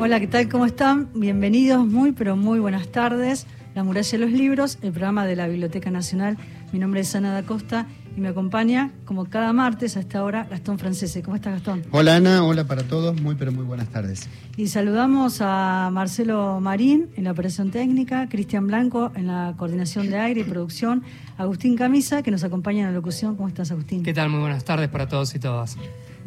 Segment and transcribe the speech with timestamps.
[0.00, 0.48] Hola, ¿qué tal?
[0.48, 1.08] ¿Cómo están?
[1.12, 3.48] Bienvenidos, muy pero muy buenas tardes.
[3.74, 6.38] La muralla de los libros, el programa de la Biblioteca Nacional.
[6.72, 10.46] Mi nombre es Ana da Costa y me acompaña, como cada martes a esta hora,
[10.48, 11.20] Gastón Francese.
[11.20, 11.82] ¿Cómo estás, Gastón?
[11.90, 12.44] Hola, Ana.
[12.44, 13.20] Hola para todos.
[13.20, 14.28] Muy pero muy buenas tardes.
[14.56, 20.18] Y saludamos a Marcelo Marín en la operación técnica, Cristian Blanco en la coordinación de
[20.18, 21.02] aire y producción,
[21.38, 23.34] Agustín Camisa, que nos acompaña en la locución.
[23.34, 24.04] ¿Cómo estás, Agustín?
[24.04, 24.30] ¿Qué tal?
[24.30, 25.76] Muy buenas tardes para todos y todas.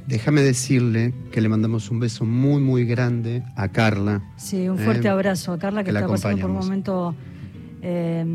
[0.08, 4.22] Déjame decirle que le mandamos un beso muy, muy grande a Carla.
[4.38, 7.16] Sí, un fuerte eh, abrazo a Carla, que, está pasando por un momento
[7.82, 8.26] eh,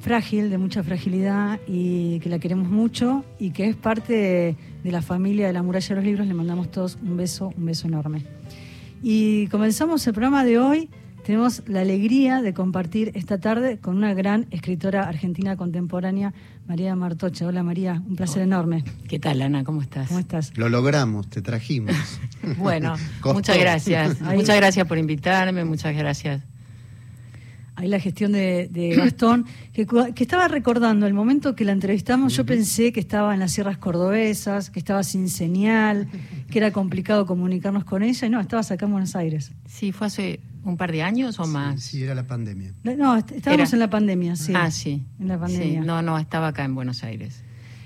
[0.00, 4.92] frágil, de mucha fragilidad, y que la queremos mucho, y que es parte de, de
[4.92, 6.26] la familia de la Muralla de los Libros.
[6.26, 8.24] Le mandamos todos un beso, un beso enorme.
[9.02, 10.90] Y comenzamos el programa de hoy.
[11.24, 16.32] Tenemos la alegría de compartir esta tarde con una gran escritora argentina contemporánea,
[16.66, 17.46] María Martocha.
[17.46, 18.84] Hola María, un placer enorme.
[19.06, 19.62] ¿Qué tal, Ana?
[19.62, 20.08] ¿Cómo estás?
[20.08, 20.56] ¿Cómo estás?
[20.56, 21.94] Lo logramos, te trajimos.
[22.56, 24.20] Bueno, muchas gracias.
[24.22, 24.38] Ahí.
[24.38, 26.42] Muchas gracias por invitarme, muchas gracias.
[27.80, 29.86] Ahí la gestión de, de Gastón, que,
[30.16, 34.68] estaba recordando el momento que la entrevistamos, yo pensé que estaba en las sierras cordobesas,
[34.68, 36.06] que estaba sin señal,
[36.50, 39.52] que era complicado comunicarnos con ella, y no, estabas acá en Buenos Aires.
[39.66, 41.80] Sí, fue hace un par de años o más.
[41.82, 42.74] Sí, era la pandemia.
[42.84, 44.52] No, No, est- estábamos Era- en la pandemia, sí.
[44.54, 45.02] Ah, sí.
[45.18, 45.80] En la pandemia.
[45.80, 47.42] Sí, No, no, estaba acá en Buenos Aires.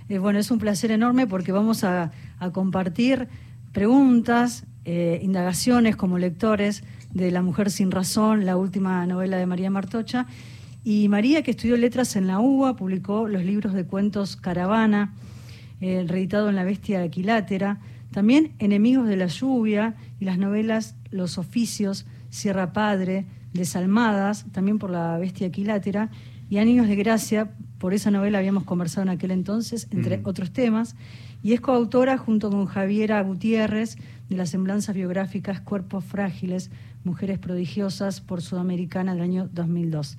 [0.09, 3.28] Eh, bueno, es un placer enorme porque vamos a, a compartir
[3.72, 9.70] preguntas, eh, indagaciones como lectores de La Mujer Sin Razón, la última novela de María
[9.70, 10.26] Martocha.
[10.84, 15.14] Y María, que estudió letras en la UBA, publicó los libros de cuentos Caravana,
[15.80, 17.80] eh, reeditado en La Bestia Equilátera.
[18.10, 24.91] También Enemigos de la Lluvia y las novelas Los Oficios, Sierra Padre, Desalmadas, también por
[24.91, 26.10] La Bestia Equilátera.
[26.50, 30.94] Y Años de Gracia, por esa novela habíamos conversado en aquel entonces, entre otros temas.
[31.42, 33.96] Y es coautora junto con Javiera Gutiérrez
[34.28, 36.70] las semblanzas biográficas Cuerpos Frágiles,
[37.05, 40.16] Mujeres Prodigiosas por Sudamericana del año 2002.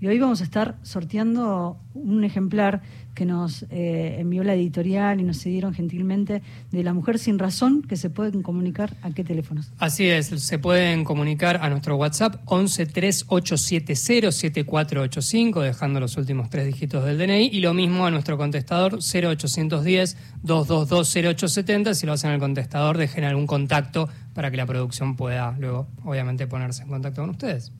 [0.00, 2.82] Y hoy vamos a estar sorteando un ejemplar
[3.16, 7.82] que nos eh, envió la editorial y nos cedieron gentilmente de La Mujer Sin Razón,
[7.82, 9.72] que se pueden comunicar a qué teléfonos.
[9.78, 16.66] Así es, se pueden comunicar a nuestro WhatsApp 11 3870 7485, dejando los últimos tres
[16.66, 21.94] dígitos del DNI, y lo mismo a nuestro contestador 0810 222 0870.
[21.94, 26.46] Si lo hacen al contestador, dejen algún contacto para que la producción pueda luego, obviamente,
[26.46, 27.72] ponerse en contacto con ustedes.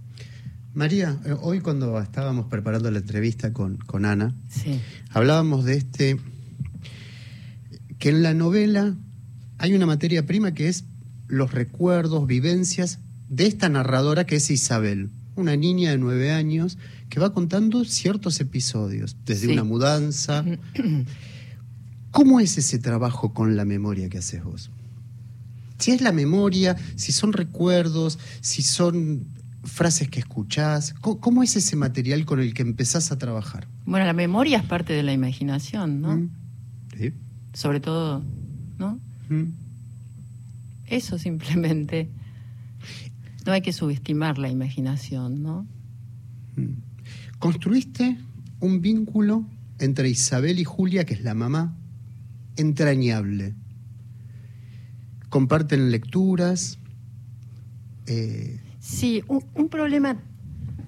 [0.74, 4.80] María, eh, hoy cuando estábamos preparando la entrevista con, con Ana, Sí.
[5.10, 6.18] hablábamos de este,
[7.98, 8.94] que en la novela
[9.58, 10.84] hay una materia prima que es
[11.26, 16.78] los recuerdos, vivencias de esta narradora que es Isabel, una niña de nueve años
[17.08, 19.52] que va contando ciertos episodios, desde Sí.
[19.52, 20.44] una mudanza.
[22.10, 24.70] ¿Cómo es ese trabajo con la memoria que haces vos?
[25.78, 29.26] Si es la memoria, si son recuerdos, si son
[29.64, 33.66] frases que escuchás, ¿cómo, cómo es ese material con el que empezás a trabajar?
[33.84, 36.16] Bueno, la memoria es parte de la imaginación, ¿no?
[36.16, 36.30] ¿Mm?
[36.96, 37.12] Sí.
[37.52, 38.22] Sobre todo,
[38.78, 39.00] ¿no?
[39.28, 39.44] ¿Mm?
[40.86, 42.08] Eso simplemente.
[43.46, 45.66] No hay que subestimar la imaginación, ¿no?
[46.56, 46.82] Mm.
[47.38, 48.18] Construiste
[48.60, 49.44] un vínculo
[49.78, 51.76] entre Isabel y Julia, que es la mamá,
[52.56, 53.54] entrañable.
[55.28, 56.78] Comparten lecturas.
[58.06, 60.16] eh, Sí, un, un problema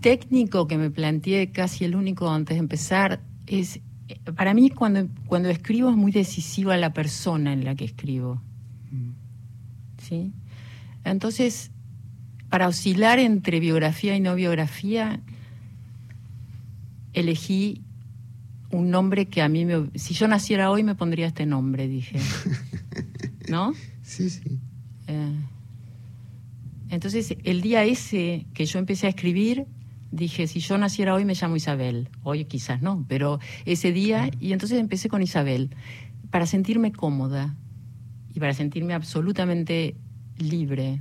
[0.00, 5.06] técnico que me planteé casi el único antes de empezar es, eh, para mí cuando,
[5.26, 8.40] cuando escribo es muy decisiva la persona en la que escribo.
[9.98, 10.32] ¿Sí?
[11.04, 11.72] Entonces,
[12.48, 15.20] para oscilar entre biografía y no biografía,
[17.12, 17.82] elegí
[18.70, 19.90] un nombre que a mí me...
[19.94, 22.18] Si yo naciera hoy me pondría este nombre, dije.
[23.50, 23.74] ¿No?
[24.02, 24.58] sí, sí.
[25.06, 25.34] Eh,
[26.90, 29.66] entonces, el día ese que yo empecé a escribir,
[30.10, 32.08] dije, si yo naciera hoy me llamo Isabel.
[32.22, 35.70] Hoy quizás no, pero ese día, y entonces empecé con Isabel,
[36.30, 37.56] para sentirme cómoda
[38.34, 39.96] y para sentirme absolutamente
[40.38, 41.00] libre.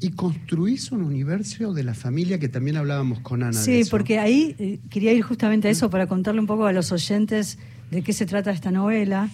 [0.00, 3.56] Y construís un universo de la familia que también hablábamos con Ana.
[3.56, 3.90] de Sí, eso.
[3.90, 7.58] porque ahí eh, quería ir justamente a eso para contarle un poco a los oyentes
[7.90, 9.28] de qué se trata esta novela,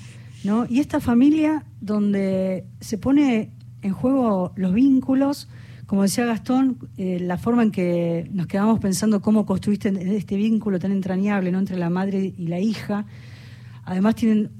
[0.44, 0.66] ¿no?
[0.69, 3.50] Y esta familia donde se pone
[3.82, 5.48] en juego los vínculos,
[5.86, 10.78] como decía Gastón, eh, la forma en que nos quedamos pensando cómo construiste este vínculo
[10.78, 11.58] tan entrañable, ¿no?
[11.58, 13.06] Entre la madre y la hija.
[13.84, 14.50] Además tienen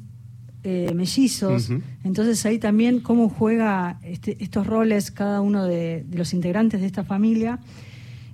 [0.65, 1.71] eh, mellizos,
[2.03, 6.87] entonces ahí también cómo juega este- estos roles cada uno de, de los integrantes de
[6.87, 7.59] esta familia.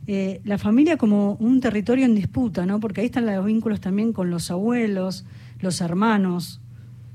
[0.06, 2.78] Eh, la familia como un territorio en disputa, ¿no?
[2.78, 5.24] Porque ahí están los vínculos también con los abuelos,
[5.60, 6.60] los hermanos,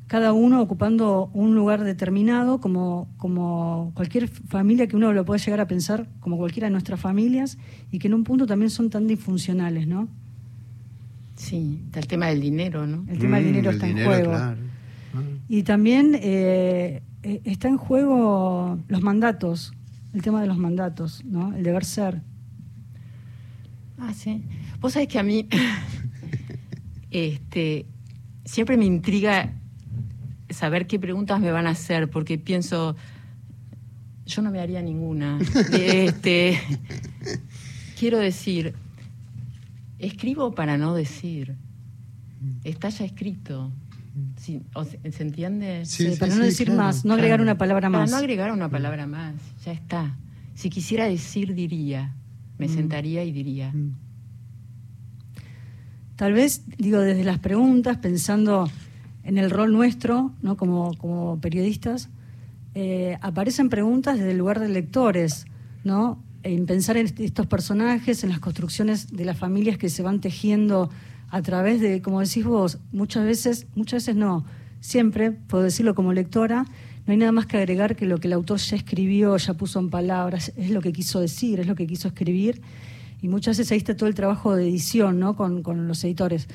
[0.09, 5.59] cada uno ocupando un lugar determinado, como, como cualquier familia que uno lo puede llegar
[5.59, 7.59] a pensar, como cualquiera de nuestras familias,
[7.91, 10.07] y que en un punto también son tan disfuncionales, ¿no?
[11.35, 13.05] Sí, está el tema del dinero, ¿no?
[13.07, 14.31] El tema del Mm, dinero está en juego.
[14.31, 14.57] claro.
[15.13, 15.21] Ah.
[15.47, 19.73] Y también eh, eh, está en juego los mandatos,
[20.15, 21.53] el tema de los mandatos, ¿no?
[21.55, 22.23] El deber ser.
[23.99, 24.41] Ah, sí.
[24.81, 25.47] Vos sabés que a mí
[27.11, 27.85] este,
[28.43, 29.53] siempre me intriga
[30.49, 32.95] saber qué preguntas me van a hacer, porque pienso,
[34.25, 35.39] yo no me haría ninguna.
[35.73, 36.59] Este,
[37.99, 38.73] quiero decir,
[39.99, 41.55] escribo para no decir.
[42.63, 43.71] Está ya escrito.
[44.37, 45.85] Sí, o se, ¿se entiende?
[45.85, 47.43] Sí, Sí, sí, para no sí, decir claro, más, no agregar claro.
[47.51, 48.11] una palabra Para más.
[48.11, 50.17] no agregar una palabra más, ya está.
[50.55, 52.15] Si quisiera decir, diría.
[52.57, 52.73] Me Mm.
[52.73, 53.71] sentaría y diría.
[53.71, 53.95] Mm.
[56.17, 58.69] Tal vez, digo, desde las preguntas, pensando
[59.29, 60.57] en el rol nuestro, ¿no?
[60.57, 62.09] Como, como periodistas,
[62.73, 65.45] eh, aparecen preguntas desde el lugar de lectores,
[65.83, 66.17] ¿no?
[66.41, 70.19] En pensar en est- estos personajes, en las construcciones de las familias que se van
[70.19, 70.89] tejiendo
[71.29, 74.45] a través de, como decís vos, muchas veces, muchas veces no,
[74.79, 76.65] siempre, puedo decirlo como lectora,
[77.05, 79.79] no hay nada más que agregar que lo que el autor ya escribió, ya puso
[79.79, 82.61] en palabras, es lo que quiso decir, es lo que quiso escribir,
[83.21, 85.35] y muchas veces ahí está todo el trabajo de edición, ¿no?
[85.35, 86.47] Con, con los editores.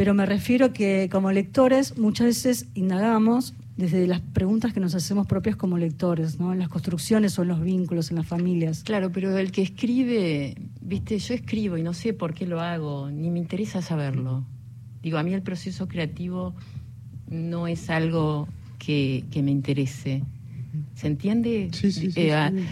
[0.00, 5.26] Pero me refiero que como lectores muchas veces indagamos desde las preguntas que nos hacemos
[5.26, 6.54] propias como lectores, ¿no?
[6.54, 8.82] En las construcciones o en los vínculos, en las familias.
[8.82, 13.10] Claro, pero el que escribe, viste, yo escribo y no sé por qué lo hago,
[13.10, 14.42] ni me interesa saberlo.
[15.02, 16.54] Digo, a mí el proceso creativo
[17.28, 18.48] no es algo
[18.78, 20.22] que, que me interese.
[20.94, 21.68] ¿Se entiende?
[21.72, 22.64] Sí, sí, sí, Eh, ah, sí.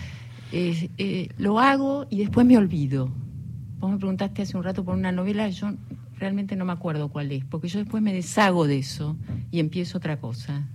[0.53, 3.11] eh, eh, lo hago y después me olvido.
[3.81, 5.75] Vos me preguntaste hace un rato por una novela, yo
[6.19, 9.17] realmente no me acuerdo cuál es, porque yo después me deshago de eso
[9.51, 10.67] y empiezo otra cosa.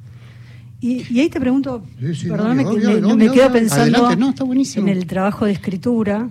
[0.80, 3.52] Y, y ahí te pregunto, Sí, sí, perdóname obvio, que obvio, me, obvio, me quedo
[3.52, 4.88] pensando Adelante, no, está buenísimo.
[4.88, 6.30] en el trabajo de escritura.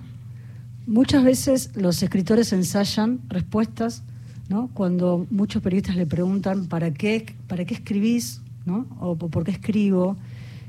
[0.86, 4.02] Muchas veces los escritores ensayan respuestas,
[4.48, 4.68] ¿no?
[4.74, 8.86] Cuando muchos periodistas le preguntan para qué, para qué escribís, ¿no?
[9.00, 10.16] O po- por qué escribo.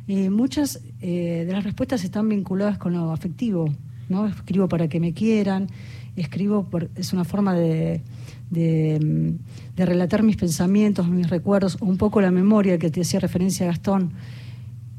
[0.08, 3.74] Y muchas eh, de las respuestas están vinculadas con lo afectivo,
[4.08, 4.28] ¿no?
[4.28, 5.68] Escribo para que me quieran,
[6.16, 8.02] escribo por, es una forma de,
[8.50, 13.20] de, mm, de relatar mis pensamientos, mis recuerdos, un poco la memoria que te hacía
[13.20, 14.12] referencia Gastón.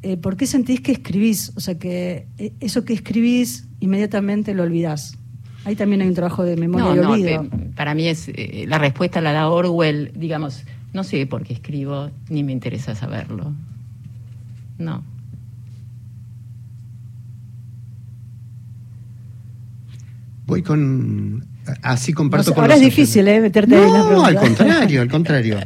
[0.02, 1.52] Eh, ¿Por qué sentís que escribís?
[1.56, 5.16] O sea, que eh, eso que escribís inmediatamente lo olvidás.
[5.64, 7.46] Ahí también hay un trabajo de memoria No, y olvido.
[7.74, 12.10] para mí es eh, la respuesta la da Orwell, digamos, no sé por qué escribo,
[12.28, 13.52] ni me interesa saberlo.
[14.76, 15.02] No.
[20.54, 21.44] Voy con.
[21.82, 23.26] Así comparto No con ahora los es difícil.
[23.26, 23.40] ¿eh?
[23.40, 25.58] Meterte en la No, al contrario, al contrario.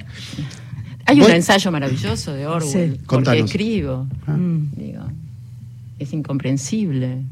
[1.04, 3.00] Hay Voy- un ensayo maravilloso de Orwell, Sí.
[3.06, 4.06] porque escribo.
[4.26, 4.32] Ah.
[4.32, 4.70] Mm.
[4.76, 5.02] Digo,
[5.98, 7.22] es incomprensible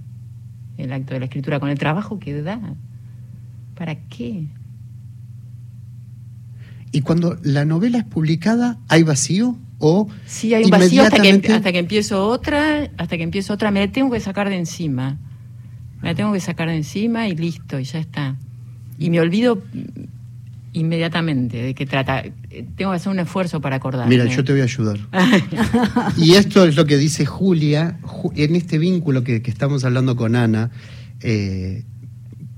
[0.76, 2.60] el acto de la escritura con el trabajo que da.
[3.74, 4.44] ¿Para qué?
[6.92, 9.56] Y cuando la novela es publicada, ¿hay vacío?
[9.78, 13.52] ¿O Sí, hay un vacío hasta que, inmediatamente- hasta que empiezo otra, hasta que empiezo
[13.54, 15.18] otra, me la tengo que sacar de encima.
[16.02, 18.36] Me la tengo que sacar de encima y listo, y ya está.
[18.98, 19.62] Y me olvido
[20.72, 22.22] inmediatamente de qué trata.
[22.76, 24.10] Tengo que hacer un esfuerzo para acordarme.
[24.16, 24.98] Mira, yo te voy a ayudar.
[26.16, 30.16] Y esto es lo que dice Julia, Ju- en este vínculo que, que estamos hablando
[30.16, 30.70] con Ana,
[31.20, 31.84] eh,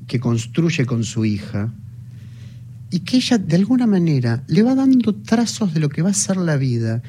[0.06, 1.72] que construye con su hija,
[2.90, 6.14] y que ella de alguna manera le va dando trazos de lo que va a
[6.14, 7.02] ser la vida,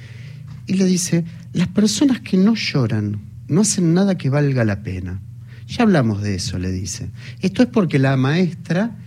[0.68, 5.22] y le dice, las personas que no lloran no hacen nada que valga la pena.
[5.70, 7.12] Ya hablamos de eso, le dice.
[7.42, 8.98] Esto es porque la maestra,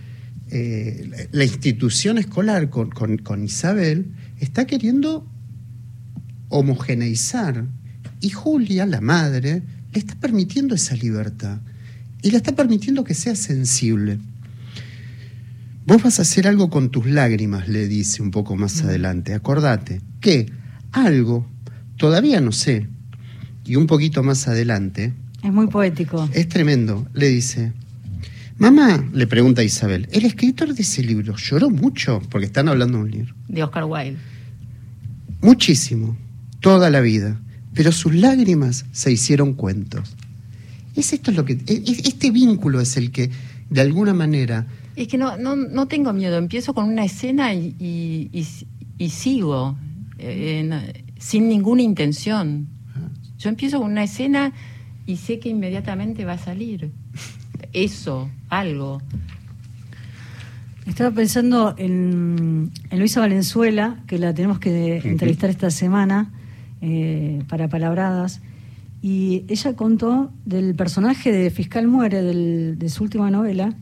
[0.49, 4.07] eh, la- institución escolar con, con- con Isabel,
[4.39, 5.27] está queriendo
[6.49, 7.65] homogeneizar.
[8.21, 11.59] Y Julia, la madre, le está permitiendo esa libertad.
[12.21, 14.19] Y le está permitiendo que sea sensible.
[15.85, 19.33] Vos vas a hacer algo con tus lágrimas, le dice un poco más adelante.
[19.33, 20.49] Acordate que
[20.93, 21.45] algo,
[21.97, 22.87] todavía no sé,
[23.65, 25.11] y un poquito más adelante,
[25.43, 26.27] Es muy poético.
[26.33, 27.73] es tremendo, le dice.
[28.57, 32.21] Mamá, le pregunta a Isabel, ¿el escritor de ese libro lloró mucho?
[32.29, 33.35] Porque están hablando de un libro.
[33.49, 34.17] De Oscar Wilde.
[35.41, 36.15] Muchísimo,
[36.61, 37.39] toda la vida.
[37.73, 40.15] Pero sus lágrimas se hicieron cuentos.
[40.95, 41.59] Es esto lo que.
[41.67, 43.31] Este vínculo es el que,
[43.69, 44.67] de alguna manera.
[44.95, 46.37] Es que no, no, no tengo miedo.
[46.37, 48.47] Empiezo con una escena y, y- y-
[48.99, 49.75] y sigo,
[50.19, 52.67] eh, sin ninguna intención.
[53.39, 54.53] Yo empiezo con una escena
[55.05, 56.91] y sé que inmediatamente va a salir.
[57.73, 59.01] Eso, algo.
[60.85, 66.31] Estaba pensando en, Luisa Valenzuela, que la tenemos que entrevistar esta semana
[66.81, 68.41] eh, para Palabradas,
[69.01, 73.73] y ella contó del personaje de Fiscal Muere, de su última novela,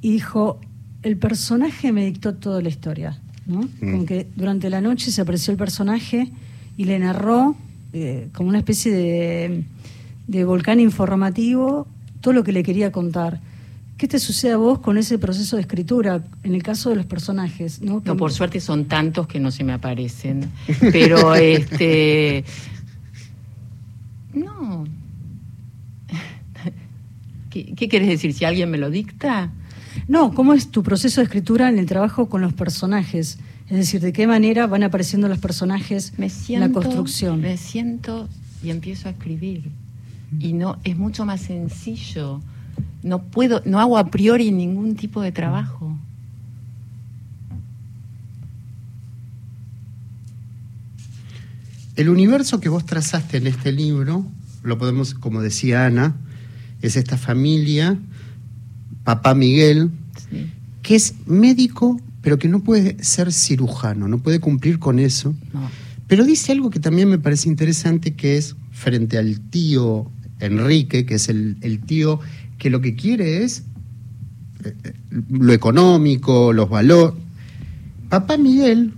[0.00, 0.60] y dijo,
[1.02, 3.60] el personaje me dictó toda la historia, ¿no?
[3.80, 3.92] Mm.
[3.92, 6.30] Como que durante la noche se apareció el personaje
[6.76, 7.56] y le narró
[7.92, 9.64] eh, como una especie de,
[10.26, 11.86] de volcán informativo
[12.20, 13.40] todo lo que le quería contar.
[13.96, 17.06] ¿Qué te sucede a vos con ese proceso de escritura en el caso de los
[17.06, 17.80] personajes?
[17.80, 20.50] No, no por suerte son tantos que no se me aparecen.
[20.80, 22.44] Pero este.
[24.32, 24.84] No.
[27.50, 28.32] ¿Qué, ¿Qué quieres decir?
[28.34, 29.52] ¿Si alguien me lo dicta?
[30.08, 33.38] No, ¿cómo es tu proceso de escritura en el trabajo con los personajes?
[33.68, 36.12] Es decir, ¿de qué manera van apareciendo los personajes
[36.48, 37.40] en la construcción?
[37.40, 38.28] Me siento
[38.62, 39.70] y empiezo a escribir.
[40.38, 42.40] Y no, es mucho más sencillo
[43.04, 45.96] no puedo, no hago a priori ningún tipo de trabajo.
[51.96, 54.26] El universo que vos trazaste en este libro,
[54.62, 56.16] lo podemos, como decía Ana,
[56.80, 57.98] es esta familia,
[59.04, 59.90] papá Miguel,
[60.82, 65.34] que es médico, pero que no puede ser cirujano, no puede cumplir con eso.
[66.08, 70.10] Pero dice algo que también me parece interesante, que es frente al tío
[70.40, 72.20] Enrique, que es el, el tío
[72.58, 73.64] que lo que quiere es
[74.62, 74.92] eh, eh,
[75.30, 77.14] lo económico, los valores.
[78.10, 78.92] Papá Miguel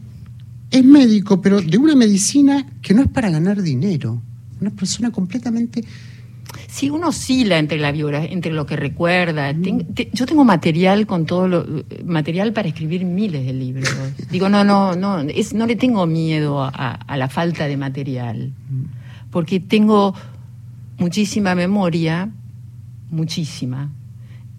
[0.72, 4.20] es médico, pero de una medicina que no es para ganar dinero.
[4.60, 5.84] Una persona completamente...
[6.68, 9.54] Sí, uno oscila entre la biografía, entre lo que recuerda.
[10.12, 11.66] Yo tengo material con todo lo
[12.04, 13.88] material para escribir miles de libros.
[14.30, 18.52] Digo, no, no, no, es, no le tengo miedo a, a la falta de material,
[18.70, 19.05] mm.
[19.36, 20.14] Porque tengo
[20.96, 22.30] muchísima memoria
[23.10, 23.92] muchísima.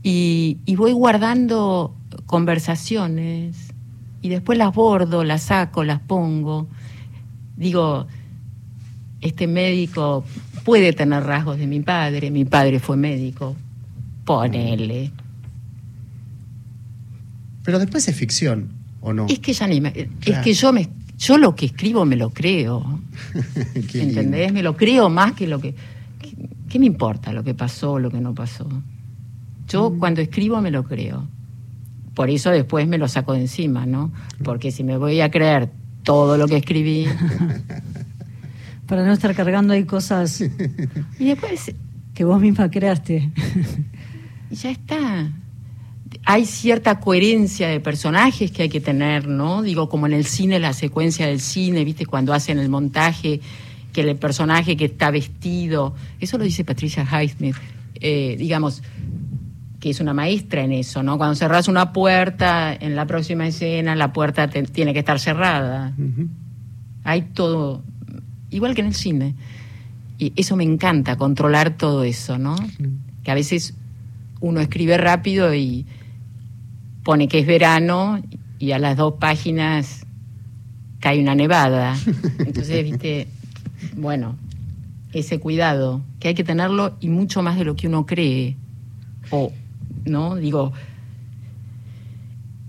[0.04, 1.96] Y, voy guardando
[2.28, 3.74] conversaciones
[4.22, 6.68] y después las bordo, las saco, las pongo.
[7.56, 8.06] Digo,
[9.20, 10.24] este médico
[10.64, 13.56] puede tener rasgos de mi padre, mi padre fue médico,
[14.26, 15.12] ponele.
[17.64, 19.26] Pero después es ficción, ¿o no?
[19.28, 19.82] Es que ya ni
[20.24, 20.88] es que yo me
[21.18, 23.02] yo lo que escribo me lo creo.
[23.94, 24.54] ¿Entendés?
[24.54, 25.76] Me lo creo más que lo que
[26.70, 28.68] ¿Qué me importa lo que pasó, lo que no pasó?
[29.68, 30.00] Yo mm.
[30.00, 31.28] cuando escribo me lo creo.
[32.14, 34.12] Por eso después me lo saco de encima, ¿no?
[34.44, 35.70] Porque si me voy a creer
[36.04, 37.06] todo lo que escribí.
[38.88, 40.42] Para no estar cargando ahí cosas.
[41.20, 41.74] y después.
[42.14, 43.32] Que vos misma creaste.
[44.50, 45.32] y ya está.
[46.30, 49.62] Hay cierta coherencia de personajes que hay que tener, ¿no?
[49.62, 52.06] Digo, como en el cine, la secuencia del cine, ¿viste?
[52.06, 53.40] Cuando hacen el montaje
[53.94, 57.56] que el personaje que está vestido, eso lo dice Patricia Highsmith,
[58.02, 58.84] eh, digamos,
[59.80, 61.18] que es una maestra en eso, ¿no?
[61.18, 65.94] Cuando cerras una puerta, en la próxima escena la puerta tiene que estar cerrada.
[67.06, 67.84] Hay todo,
[68.50, 69.34] igual que en el cine.
[70.20, 72.58] Y eso me encanta, controlar todo eso, ¿no?
[73.24, 73.76] Que a veces
[74.42, 75.86] uno escribe rápido y
[77.08, 78.22] pone que es verano
[78.60, 80.06] y a las dos páginas
[81.00, 81.96] cae una nevada.
[82.40, 83.30] Entonces, viste,
[83.96, 84.36] bueno,
[85.14, 88.58] ese cuidado, que hay que tenerlo y mucho más de lo que uno cree.
[89.32, 89.54] O,
[90.04, 90.36] ¿no?
[90.36, 90.74] Digo,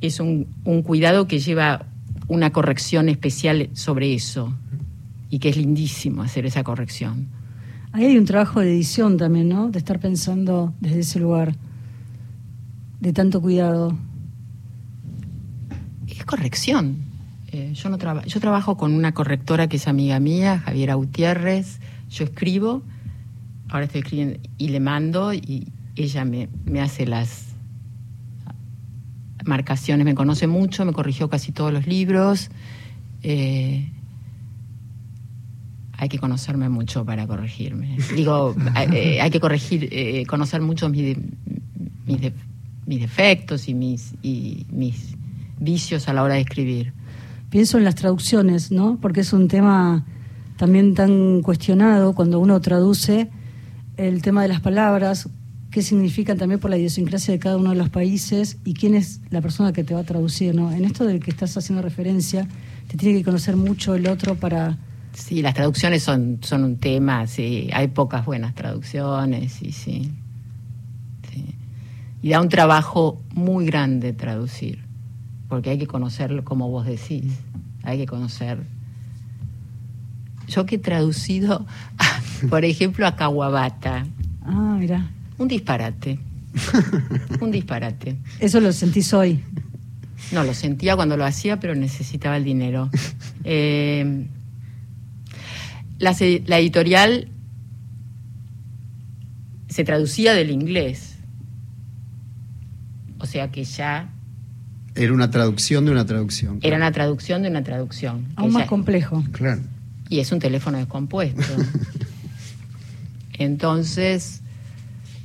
[0.01, 1.87] es un, un cuidado que lleva
[2.29, 4.55] una corrección especial sobre eso
[5.31, 7.27] y que es lindísimo hacer esa corrección.
[7.91, 9.69] Ahí hay un trabajo de edición también, ¿no?
[9.69, 11.57] De estar pensando desde ese lugar,
[13.01, 13.99] de tanto cuidado.
[16.29, 16.99] Corrección.
[17.53, 21.81] Eh, yo, no yo trabajo con una correctora que es amiga mía, Javiera Gutiérrez.
[22.11, 22.83] Yo escribo,
[23.71, 26.51] ahora estoy escribiendo y le mando y ella me,
[26.83, 27.55] hace las
[29.47, 32.51] marcaciones, me conoce mucho, me corrigió casi todos los libros.
[33.23, 33.91] Eh,
[35.95, 37.97] hay que conocerme mucho para corregirme.
[38.15, 38.55] Digo,
[38.93, 41.17] eh, hay que corregir, conocer mucho mis,
[42.05, 45.17] mis, defectos y mis, y mis
[45.59, 46.93] vicios a la hora de escribir
[47.51, 48.99] pienso en las traducciones, ¿no?
[49.01, 50.05] Porque es un tema
[50.57, 53.29] también tan cuestionado cuando uno traduce
[53.97, 55.29] el tema de las palabras,
[55.71, 59.21] qué significan también por la idiosincrasia de cada uno de los países y quién es
[59.31, 60.73] la persona que te va a traducir, ¿no?
[60.73, 62.47] En esto del que estás haciendo referencia,
[62.87, 64.79] te tiene que conocer mucho el otro para...
[65.13, 70.13] Sí, las traducciones son, son un tema, sí, hay pocas buenas traducciones y sí.
[71.33, 71.55] sí.
[72.23, 74.88] Y da un trabajo muy grande traducir
[75.49, 77.33] porque hay que conocerlo como vos decís,
[77.83, 78.59] hay que conocer.
[80.49, 81.67] Yo que he traducido,
[82.51, 84.07] por ejemplo, a Kawabata.
[84.43, 85.11] Ah, mira.
[85.39, 86.19] Un disparate.
[87.41, 88.17] Un disparate.
[88.41, 89.43] Eso lo sentís hoy.
[90.33, 92.91] No, lo sentía cuando lo hacía, pero necesitaba el dinero.
[93.45, 94.27] Eh,
[95.99, 97.29] la editorial
[99.69, 101.19] se traducía del inglés.
[103.21, 104.11] O sea que ya
[104.99, 106.59] Era una traducción de una traducción.
[106.63, 108.27] era una traducción de una traducción.
[108.37, 109.25] Aún más ya- complejo.
[109.33, 109.63] Claro.
[110.09, 111.43] y es un teléfono descompuesto.
[113.39, 114.43] Entonces,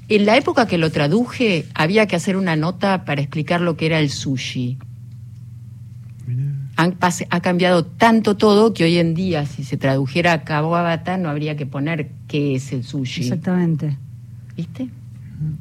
[0.09, 3.87] en la época que lo traduje, había que hacer una nota para explicar lo que
[3.87, 4.77] era el sushi.
[6.75, 6.97] Han
[7.29, 11.55] ha cambiado tanto todo que hoy en día, si se tradujera a Kawabata, no habría
[11.55, 13.21] que poner qué es el sushi.
[13.21, 13.97] Exactamente.
[14.57, 14.89] ¿Viste?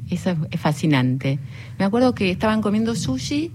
[0.09, 1.39] Eso es, fascinante.
[1.77, 3.51] Me acuerdo que estaban comiendo sushi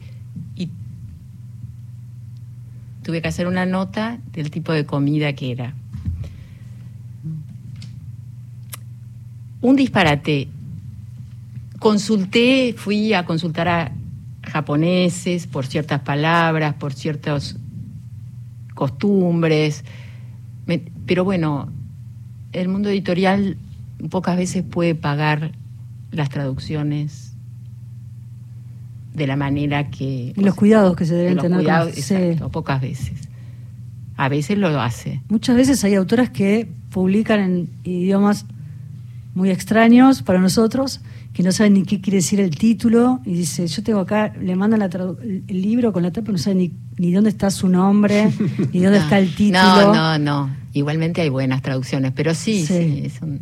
[3.09, 5.73] tuve que hacer una nota del tipo de comida que era.
[9.63, 10.49] Un disparate.
[11.79, 13.93] Consulté, fui a consultar a
[14.43, 17.57] japoneses por ciertas palabras, por ciertas
[18.75, 19.87] costumbres.
[21.07, 21.73] Pero bueno,
[22.53, 23.57] el mundo editorial
[24.11, 25.53] pocas veces puede pagar
[26.11, 27.28] las traducciones
[29.19, 30.33] de la manera que...
[30.37, 31.59] Y los cuidados que se de deben tener.
[31.59, 32.15] cuidados, sí.
[32.15, 33.13] exacto, pocas veces.
[34.17, 35.21] A veces lo hace.
[35.29, 38.47] Muchas veces hay autoras que publican en idiomas
[39.35, 41.01] muy extraños para nosotros,
[41.33, 44.57] que no saben ni qué quiere decir el título, y dice, yo tengo acá, le
[44.57, 44.87] mandan la
[45.23, 48.33] el libro con la tapa, no saben ni, ni dónde está su nombre,
[48.73, 49.61] ni dónde No, está el título.
[49.95, 50.57] No, no, no.
[50.73, 52.75] Igualmente hay buenas traducciones, pero sí, Sí.
[52.75, 53.41] sí, es un-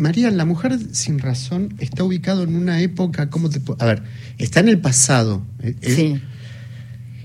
[0.00, 4.02] María, la mujer sin razón está ubicado en una época, ¿cómo te puedo- A ver,
[4.38, 5.42] está en el pasado.
[5.62, 6.20] Eh, eh, sí.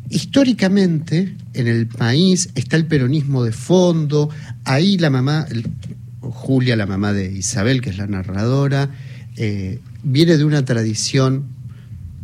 [0.10, 4.29] Históricamente, en el país está el peronismo de fondo.
[4.63, 5.48] Ahí la mamá,
[6.20, 8.89] Julia, la mamá de Isabel, que es la narradora,
[9.38, 11.46] eh, viene de una tradición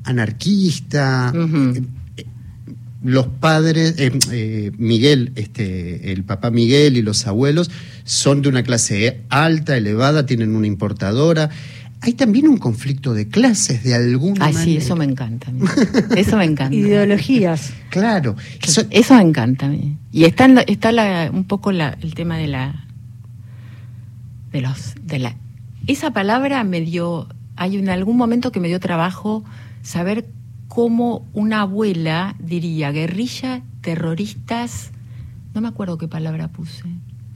[0.04, 1.32] anarquista.
[1.36, 1.82] Eh,
[3.04, 7.72] los padres, eh, eh, Miguel, este, el papá Miguel y los abuelos
[8.04, 11.50] son de una clase alta, elevada, tienen una importadora.
[12.04, 15.50] Hay también un conflicto de clases de alguna Ay, sí, eso me encanta.
[15.50, 15.62] a mí.
[16.16, 16.76] Eso me encanta.
[16.76, 17.74] Ideologías.
[17.90, 18.36] Claro.
[18.62, 19.98] Eso- Eso me encanta a mí.
[20.12, 22.86] Y está, en la- está la- un poco la- el tema de la.
[24.52, 24.96] de los.
[25.04, 25.36] de la.
[25.88, 27.28] Esa palabra me dio.
[27.56, 29.44] Hay en algún momento que me dio trabajo
[29.84, 30.26] saber
[30.74, 34.92] cómo una abuela diría guerrilla, terroristas.
[35.54, 36.84] No me acuerdo qué palabra puse.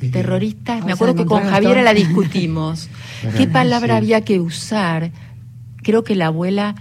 [0.09, 0.85] Terroristas.
[0.85, 2.87] Me a acuerdo que con Javiera la discutimos.
[3.37, 3.97] ¿Qué palabra sí.
[3.97, 5.11] había que usar?
[5.83, 6.75] Creo que la abuela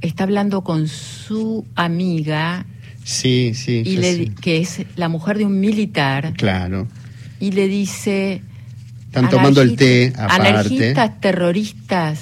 [0.00, 2.64] está hablando con su amiga
[3.02, 3.82] Sí, sí.
[3.84, 6.86] y le, di- que es la mujer de un militar Claro.
[7.40, 8.42] y le dice
[9.06, 10.48] Están tomando el té "Anarquistas- aparte.
[10.48, 12.20] anarquistas terroristas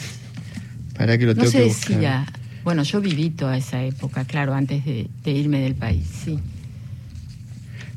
[0.97, 2.40] Para que lo no tengo se que buscar.
[2.65, 6.39] Bueno yo viví toda esa época claro antes de, de irme del país sí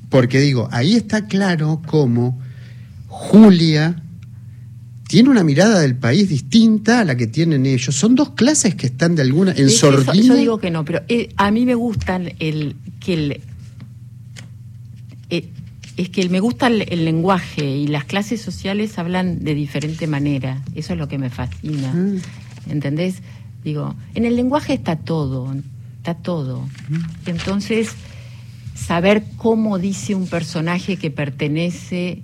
[0.10, 2.40] Porque digo, ahí está claro cómo
[3.08, 3.96] Julia
[5.08, 7.96] tiene una mirada del país distinta a la que tienen ellos.
[7.96, 10.28] Son dos clases que están de alguna en Es eso, sordina.
[10.28, 13.42] yo digo que no pero eh, a mí me gustan el que el
[15.30, 15.50] eh,
[15.98, 20.62] es que me gusta el, el lenguaje y las clases sociales hablan de diferente manera
[20.76, 22.72] eso es lo que me fascina Ah.
[22.72, 23.16] ¿entendés?
[23.64, 25.54] Digo, en el lenguaje está todo,
[25.98, 26.68] está todo.
[27.26, 27.96] Entonces,
[28.76, 32.24] saber cómo dice un personaje que pertenece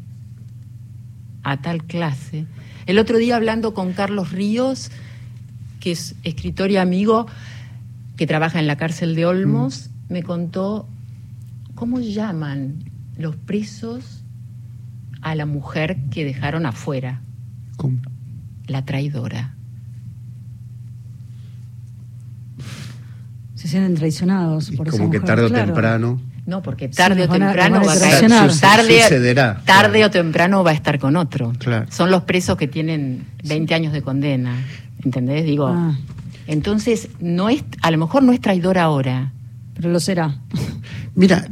[1.44, 2.46] a tal clase.
[2.86, 4.92] El otro día hablando con Carlos Ríos,
[5.80, 7.28] que es escritor y amigo,
[8.18, 10.88] que trabaja en la cárcel de Olmos, me contó
[11.76, 12.84] cómo llaman
[13.18, 14.24] los presos
[15.22, 17.22] a la mujer que dejaron afuera,
[17.78, 18.00] ¿Cómo?
[18.68, 19.56] la traidora.
[23.60, 25.66] Se sienten traicionados por esa como que mujer, tarde o claro.
[25.66, 26.22] temprano.
[26.46, 28.00] No, porque tarde o a- temprano va a caer.
[28.00, 28.52] traicionar.
[28.58, 30.08] Tarde, Sucederá, tarde claro.
[30.08, 31.52] o temprano va a estar con otro.
[31.60, 31.86] Claro.
[31.92, 34.56] Son los presos que tienen 20 años de condena.
[35.04, 35.44] ¿Entendés?
[35.44, 35.68] Digo.
[35.68, 35.94] Ah.
[36.48, 39.34] Entonces, no es, a lo mejor no es traidor ahora.
[39.76, 40.38] Pero lo será.
[41.16, 41.46] Mira,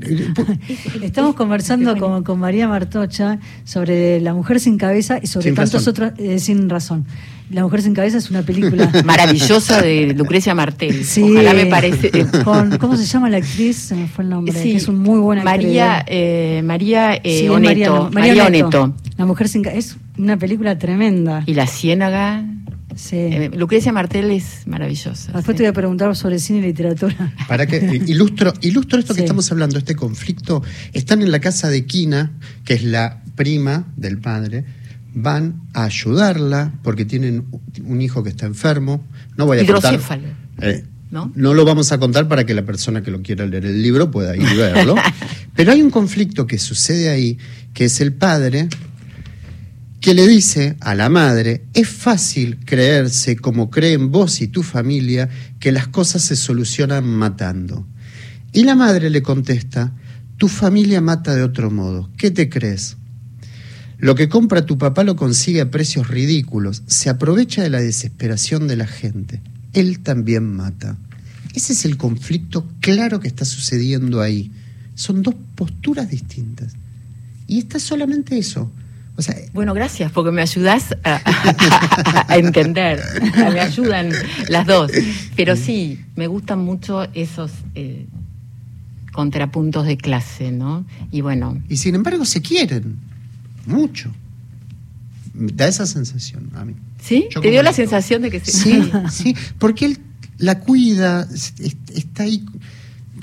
[1.02, 5.86] Estamos conversando con, con María Martocha sobre La mujer sin cabeza y sobre Sin tantos
[5.86, 5.92] razón.
[5.92, 7.06] otros, eh, sin razón.
[7.50, 11.06] La mujer sin cabeza es una película Maravillosa de Lucrecia Martel.
[11.06, 11.22] Sí.
[11.22, 12.12] Ojalá me parece.
[12.44, 13.78] Con, ¿Cómo se llama la actriz?
[13.78, 14.54] Se me fue el nombre.
[14.54, 14.72] Sí.
[14.72, 16.16] que es un muy buena María, actriz.
[16.18, 17.66] eh, María eh, Sí, es Oneto.
[17.68, 18.96] María, no, María, Oneto.
[19.18, 19.96] La mujer sin cabeza.
[19.96, 21.44] Es una película tremenda.
[21.46, 22.44] Y La Ciénaga.
[22.96, 23.16] Sí.
[23.16, 25.32] Eh, Lucrecia Martel es maravillosa.
[25.32, 25.58] Después sí.
[25.58, 27.34] te voy a preguntar sobre cine y literatura.
[27.48, 30.64] para que eh, ilustro, ilustro esto que estamos hablando, este conflicto.
[30.94, 32.32] Están en la casa de Quina,
[32.66, 34.66] que es la prima del padre.
[35.14, 37.46] Van a ayudarla porque tienen
[37.84, 39.06] un hijo que está enfermo.
[39.36, 40.00] No voy a contar.
[40.62, 41.32] Eh, ¿no?
[41.36, 44.12] No lo vamos a contar para que la persona que lo quiera leer el libro
[44.12, 44.96] pueda ir y verlo.
[45.56, 47.38] Pero hay un conflicto que sucede ahí,
[47.74, 48.70] que es el padre
[50.00, 55.28] que le dice a la madre, es fácil creerse como creen vos y tu familia
[55.60, 57.88] que las cosas se solucionan matando.
[58.54, 59.94] Y la madre le contesta,
[60.38, 62.98] tu familia mata de otro modo, ¿qué te crees?
[64.00, 68.68] Lo que compra tu papá lo consigue a precios ridículos, se aprovecha de la desesperación
[68.68, 69.42] de la gente.
[69.74, 70.98] Él también mata.
[71.56, 74.52] Ese es el conflicto claro que está sucediendo ahí.
[74.94, 76.74] Son dos posturas distintas.
[77.48, 78.72] Y está solamente eso.
[79.16, 83.02] O sea, bueno, gracias, porque me ayudas a, entender.
[83.36, 84.12] Me ayudan
[84.48, 84.92] las dos.
[85.36, 88.06] Pero sí, me gustan mucho esos eh,
[89.12, 90.86] contrapuntos de clase, ¿no?
[91.12, 91.60] Y bueno.
[91.68, 93.07] Y sin embargo se quieren
[93.68, 94.12] mucho.
[95.34, 96.74] Da esa sensación a mí.
[97.02, 97.28] ¿Sí?
[97.42, 98.52] ¿Te dio la sensación de que sí?
[98.52, 100.00] Sí, sí, porque él
[100.38, 101.28] la cuida,
[101.94, 102.44] está ahí.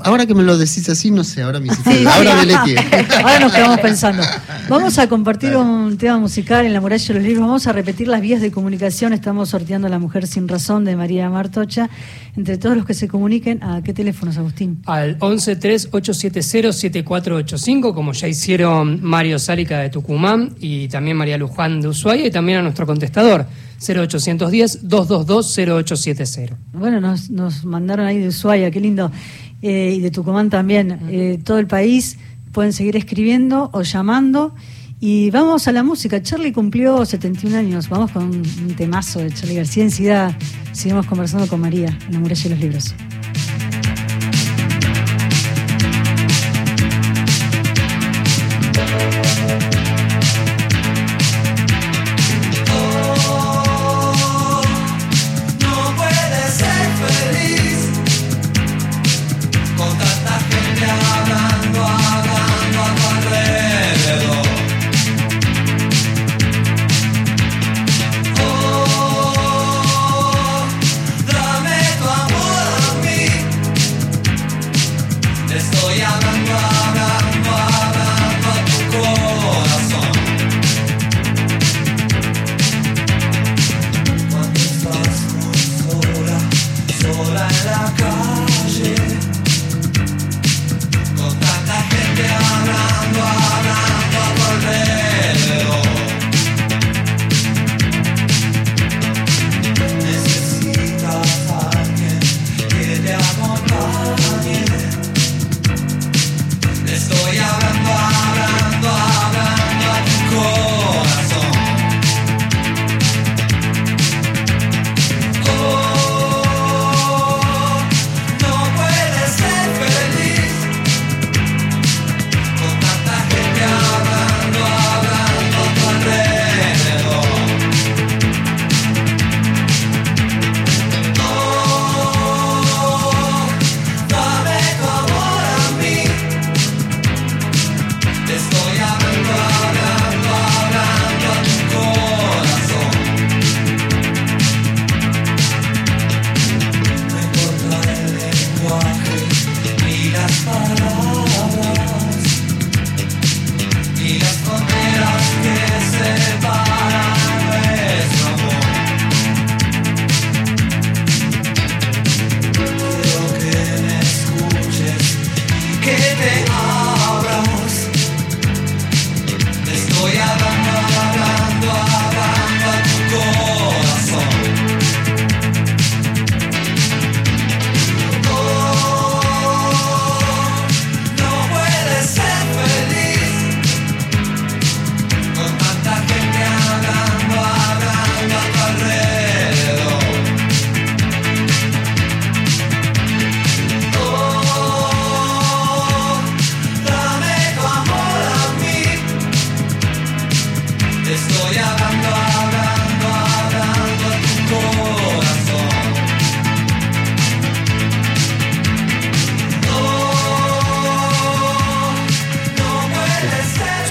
[0.00, 2.54] Ahora que me lo decís así, no sé, ahora me ahora me
[3.22, 4.22] Ahora nos quedamos pensando.
[4.68, 7.46] Vamos a compartir un tema musical en la muralla de los libros.
[7.46, 9.12] Vamos a repetir las vías de comunicación.
[9.12, 11.88] Estamos sorteando La Mujer Sin Razón de María Martocha.
[12.37, 14.83] Entre todos los que se comuniquen, ¿a qué teléfonos, Agustín?
[14.87, 22.26] Al 1138707485, como ya hicieron Mario Sálica de Tucumán y también María Luján de Ushuaia,
[22.26, 23.46] y también a nuestro contestador,
[23.80, 26.57] 0810-222-0870.
[26.72, 29.11] Bueno, nos, nos mandaron ahí de Ushuaia, qué lindo.
[29.66, 31.00] Eh, y de Tucumán también.
[31.09, 32.18] Eh, todo el país
[32.53, 34.55] pueden seguir escribiendo o llamando.
[35.00, 36.22] Y vamos a la música.
[36.22, 37.88] Charlie cumplió 71 años.
[37.88, 39.85] Vamos con un temazo de Charlie García.
[39.85, 40.37] Enseguida
[40.72, 42.94] seguimos conversando con María en la muralla de los libros.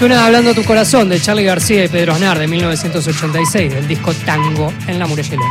[0.04, 4.12] Suena Hablando a tu corazón de Charlie García y Pedro Aznar de 1986, del disco
[4.26, 5.46] Tango en la Muralla de los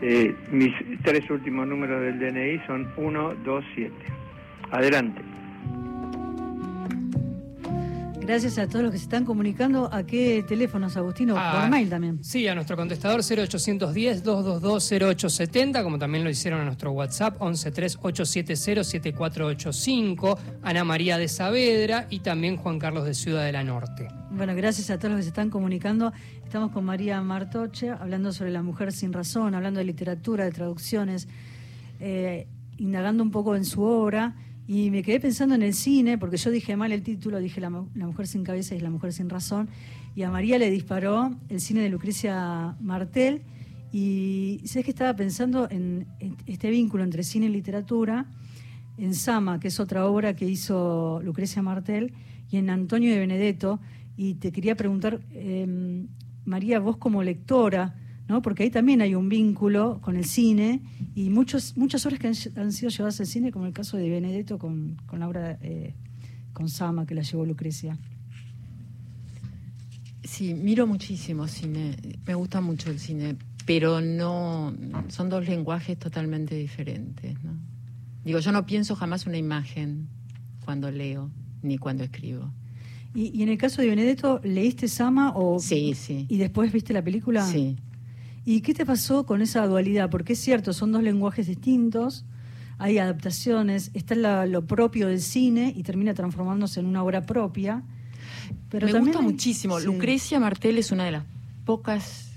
[0.00, 3.92] eh, mis tres últimos números del DNI son 1, 2, 7.
[4.70, 5.20] Adelante.
[8.26, 9.92] Gracias a todos los que se están comunicando.
[9.92, 11.34] ¿A qué teléfonos, Agustino?
[11.36, 12.24] Ah, Por mail también.
[12.24, 21.18] Sí, a nuestro contestador 0810-222-0870, como también lo hicieron a nuestro WhatsApp 113870-7485, Ana María
[21.18, 24.08] de Saavedra y también Juan Carlos de Ciudad de la Norte.
[24.30, 26.14] Bueno, gracias a todos los que se están comunicando.
[26.42, 31.28] Estamos con María Martoche hablando sobre la mujer sin razón, hablando de literatura, de traducciones,
[32.00, 32.46] eh,
[32.78, 34.34] indagando un poco en su obra.
[34.66, 37.70] Y me quedé pensando en el cine, porque yo dije mal el título, dije la,
[37.94, 39.68] La mujer sin cabeza y la mujer sin razón.
[40.14, 43.42] Y a María le disparó el cine de Lucrecia Martel.
[43.92, 46.06] Y sabes que estaba pensando en,
[46.46, 48.26] este vínculo entre cine y literatura,
[48.96, 52.12] en Sama, que es otra obra que hizo Lucrecia Martel,
[52.50, 53.80] y en Antonio de Benedetto.
[54.16, 56.06] Y te quería preguntar, eh,
[56.44, 57.94] María, vos como lectora,
[58.28, 58.42] ¿no?
[58.42, 60.80] porque ahí también hay un vínculo con el cine
[61.14, 64.08] y muchos, muchas obras que han, han sido llevadas al cine, como el caso de
[64.08, 65.94] Benedetto con, con la obra eh,
[66.52, 67.98] con Sama, que la llevó Lucrecia.
[70.22, 74.74] Sí, miro muchísimo cine, me gusta mucho el cine, pero no,
[75.08, 77.52] son dos lenguajes totalmente diferentes, ¿no?
[78.24, 80.08] Digo, yo no pienso jamás una imagen
[80.64, 81.30] cuando leo
[81.62, 82.50] ni cuando escribo.
[83.14, 86.24] Y, y en el caso de Benedetto, ¿leíste Sama o, Sí, sí.
[86.28, 87.46] y después viste la película?
[87.46, 87.76] Sí.
[88.44, 90.10] ¿Y qué te pasó con esa dualidad?
[90.10, 92.24] Porque es cierto, son dos lenguajes distintos,
[92.78, 97.82] hay adaptaciones, está la- lo propio del cine y termina transformándose en una obra propia.
[98.68, 99.80] Pero me también gusta hay- muchísimo.
[99.80, 99.86] sí.
[99.86, 101.24] Lucrecia Martel es una de las
[101.64, 102.32] pocas.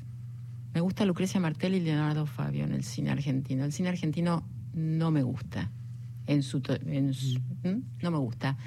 [0.74, 3.66] Me gusta Lucrecia Martel y Leonardo Fabio en el cine argentino.
[3.66, 4.44] El cine argentino
[4.74, 5.72] no me gusta.
[6.28, 7.82] En su, en su- ¿Mm?
[8.04, 8.58] no me gusta.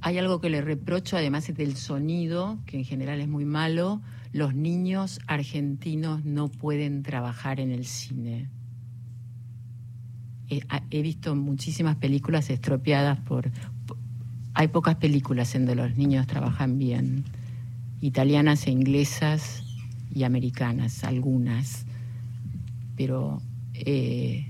[0.00, 4.02] Hay algo que le reprocho, además del sonido, que en general es muy malo.
[4.34, 8.48] Los niños argentinos no pueden trabajar en el cine.
[10.50, 13.52] He, a- he visto muchísimas películas estropeadas por,
[14.54, 17.22] Hay pocas películas en donde los niños trabajan bien.
[18.00, 19.62] Italianas e inglesas
[20.12, 21.86] y americanas, algunas.
[22.96, 23.40] Pero
[23.74, 24.48] eh,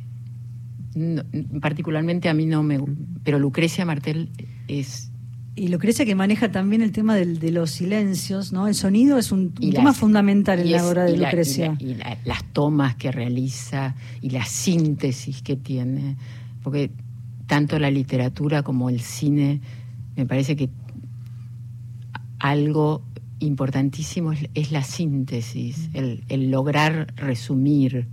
[1.61, 2.81] particularmente a mí no me...
[3.23, 4.31] Pero Lucrecia Martel
[4.67, 5.11] es
[5.57, 8.67] Y Lucrecia que maneja también el tema del- de los silencios, ¿no?
[8.67, 11.77] El sonido es un, tema fundamental en la obra de y la- y Lucrecia.
[11.79, 16.17] la- y la- las tomas que realiza y la síntesis que tiene,
[16.63, 16.91] porque
[17.47, 19.61] tanto la literatura como el cine,
[20.17, 20.71] me parece que
[22.39, 23.03] algo
[23.41, 28.09] importantísimo es, es la síntesis, el, el lograr resumir,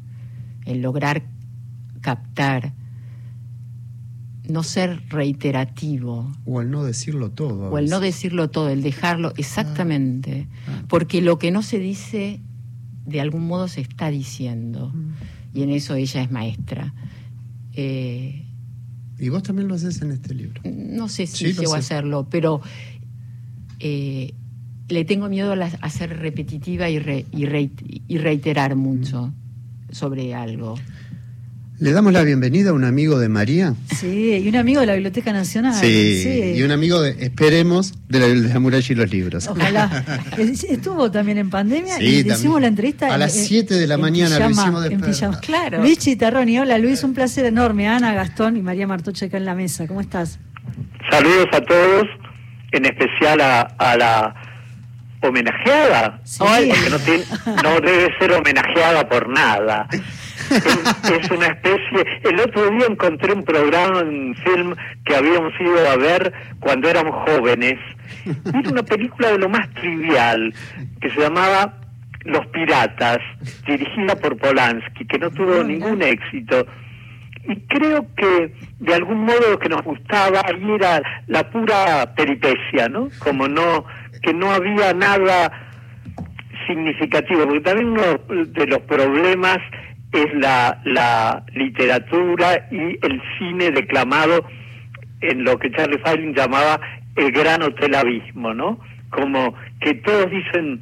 [0.66, 1.24] el lograr
[2.02, 2.74] captar,
[4.52, 7.70] no ser reiterativo, O el no decirlo todo.
[7.70, 10.48] o el no decirlo todo, el dejarlo exactamente.
[10.68, 10.84] Ah.
[10.88, 12.40] Porque lo que no se dice,
[13.06, 14.92] de algún modo se está diciendo.
[14.94, 15.12] Mm.
[15.58, 16.94] Y en eso ella es maestra.
[17.74, 18.46] Eh,
[19.20, 20.62] Y vos también lo haces en este libro.
[20.66, 22.62] no sé si Sí, llego a hacerlo, pero
[23.80, 24.34] eh,
[24.90, 29.34] le tengo miedo a, la- a ser repetitiva y, re- y, y reiterar mucho
[29.92, 30.76] sobre algo.
[31.82, 33.74] Le damos la bienvenida a un amigo de María.
[34.00, 35.74] Sí, y un amigo de la Biblioteca Nacional.
[35.74, 39.48] Sí, y un amigo, de, esperemos, de la, de la muralla y los libros.
[39.48, 40.04] Ojalá.
[40.38, 42.38] Es- Estuvo también en pandemia Sí, y le también.
[42.38, 43.12] hicimos la entrevista.
[43.12, 45.15] A las en- 7 de la en mañana lo pijama, hicimos en despertar.
[45.15, 45.39] pijama.
[45.39, 45.82] Claro.
[45.82, 47.88] Luis Chitarroni, hola Luis, un placer enorme.
[47.88, 49.88] Ana, Gastón y María Martoche acá en la mesa.
[49.88, 50.38] ¿Cómo estás?
[51.10, 52.04] Saludos a todos,
[52.74, 54.36] en especial a, a la
[55.24, 56.38] homenajeada, Sí.
[56.39, 57.24] porque no, tiene-
[57.63, 59.88] no debe ser homenajeada por nada.
[60.52, 62.06] Es, es una especie.
[62.24, 67.16] El otro día encontré un programa, un film que habíamos ido a ver cuando éramos
[67.30, 67.80] jóvenes.
[68.54, 70.54] Era una película de lo más trivial
[71.00, 71.74] que se llamaba
[72.26, 73.20] Los Piratas,
[73.66, 76.66] dirigida por Polanski, que no tuvo Ah, ningún éxito.
[77.48, 82.88] Y creo que de algún modo lo que nos gustaba ahí era la pura peripecia,
[82.90, 83.10] ¿no?
[83.20, 83.86] Como no,
[84.22, 85.52] que no había nada
[86.68, 89.58] significativo, porque también uno de los problemas
[90.12, 94.45] es la, la literatura y el cine declamado
[95.21, 96.80] en lo que Charlie Feiling llamaba
[97.15, 98.80] el gran hotel abismo, ¿no?
[99.10, 100.82] Como que todos dicen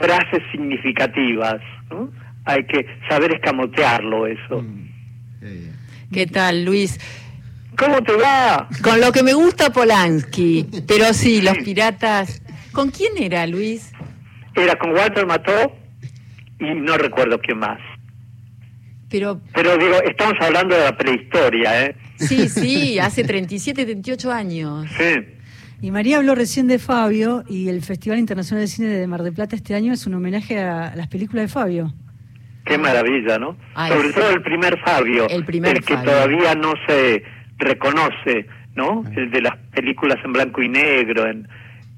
[0.00, 2.10] frases significativas, ¿no?
[2.44, 4.62] Hay que saber escamotearlo eso.
[4.62, 4.90] Mm.
[6.12, 6.98] ¿Qué tal, Luis?
[7.78, 8.68] ¿Cómo te va?
[8.82, 12.42] Con lo que me gusta Polanski, pero sí, los piratas.
[12.72, 13.92] ¿Con quién era, Luis?
[14.54, 15.72] Era con Walter Mató
[16.58, 17.78] y no recuerdo quién más.
[19.10, 21.96] Pero Pero digo, estamos hablando de la prehistoria, ¿eh?
[22.16, 24.86] sí, sí, hace 37, 38 años.
[24.96, 25.24] Sí.
[25.82, 29.32] Y María habló recién de Fabio y el Festival Internacional de Cine de Mar del
[29.32, 31.92] Plata este año es un homenaje a las películas de Fabio.
[32.66, 33.56] Qué maravilla, ¿no?
[33.74, 34.14] Ay, Sobre sí.
[34.14, 36.10] todo el primer Fabio, El primer que Fabio.
[36.10, 37.22] todavía no se
[37.56, 39.04] reconoce ¿no?
[39.16, 41.48] El de las películas en blanco y negro, en,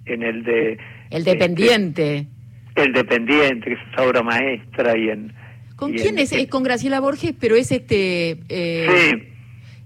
[0.07, 0.79] en el de...
[1.11, 2.27] El dependiente.
[2.69, 5.33] este, el dependiente, que es esa obra maestra, y en...
[5.83, 6.33] ¿Con y quién es?
[6.33, 8.41] Es con Graciela Borges, pero es este...
[8.49, 9.29] eh, Sí.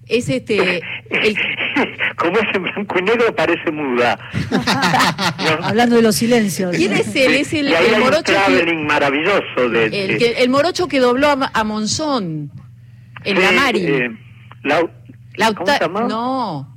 [0.09, 0.83] Es este...
[1.11, 1.37] el-
[2.17, 4.17] Como es en blanco y negro, parece muda.
[4.51, 5.67] ¿no?
[5.67, 6.75] Hablando de los silencios.
[6.77, 7.35] ¿Quién es él?
[7.35, 9.85] Es el, y ahí el hay un morocho que, maravilloso de...
[9.87, 12.53] el, que- el morocho que dobló a, a Monzón
[13.25, 13.85] en la Sí, Mari.
[13.85, 14.11] eh,
[14.63, 14.91] Lau-
[15.35, 16.01] La ¿Cómo octa- se llama?
[16.05, 16.75] No,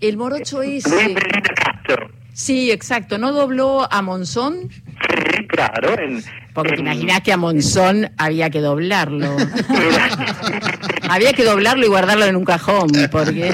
[0.00, 0.86] el morocho Luis.
[0.88, 1.20] Medina
[1.54, 2.10] Castro.
[2.32, 3.18] Sí, exacto.
[3.18, 4.68] ¿No dobló a Monzón?
[4.70, 5.98] Sí, claro.
[5.98, 6.22] En,
[6.58, 9.36] Porque te en- imaginás que a Monzón había que doblarlo.
[11.08, 13.50] había que doblarlo y guardarlo en un cajón, porque...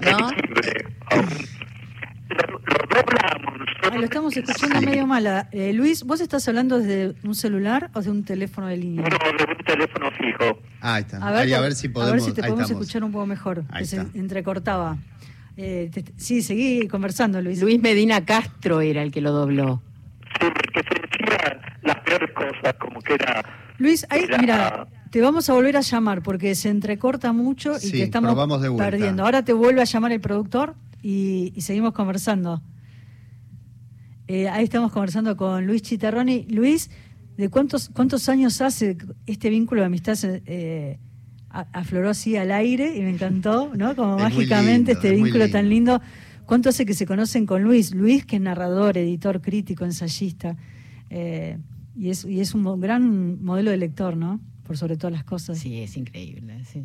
[0.00, 0.30] ¿no?
[2.28, 2.58] Lo, lo
[2.90, 3.66] dobla a Monzón.
[3.92, 5.48] Ay, lo estamos escuchando medio mala.
[5.52, 9.02] Eh, Luis, ¿vos estás hablando desde un celular o de un teléfono de línea?
[9.08, 10.58] No, de un teléfono fijo.
[10.80, 11.16] Ahí está.
[11.26, 12.10] A ver, Ahí, a ver si podemos.
[12.10, 12.82] a ver si te podemos estamos.
[12.82, 13.64] escuchar un poco mejor.
[13.70, 14.98] Ahí que se entrecortaba.
[15.56, 17.60] Eh, te- sí, seguí conversando, Luis.
[17.60, 19.82] Luis Medina Castro era el que lo dobló.
[20.40, 23.44] Sí, porque se decía las peores cosas, como que era...
[23.78, 27.80] Luis, ahí, era- mira, te vamos a volver a llamar porque se entrecorta mucho y
[27.80, 29.24] Sí, te estamos de perdiendo.
[29.24, 32.62] Ahora te vuelve a llamar el productor y, y seguimos conversando.
[34.26, 36.46] Eh, ahí estamos conversando con Luis Chitarroni.
[36.50, 36.90] Luis,
[37.36, 38.96] ¿de cuántos cuántos años hace
[39.26, 40.98] este vínculo de amistad eh,
[41.50, 43.96] a- afloró así al aire y me encantó, ¿no?
[43.96, 45.98] Como Es mágicamente lindo, este es vínculo tan lindo.
[45.98, 46.12] lindo.
[46.44, 47.94] ¿Cuánto hace que se conocen con Luis?
[47.94, 50.56] Luis, que es narrador, editor, crítico, ensayista.
[51.10, 51.58] eh,
[51.98, 54.40] y, es, y es un gran modelo de lector, ¿no?
[54.66, 55.58] Por sobre todas las cosas.
[55.58, 56.62] Sí, es increíble.
[56.70, 56.84] sí.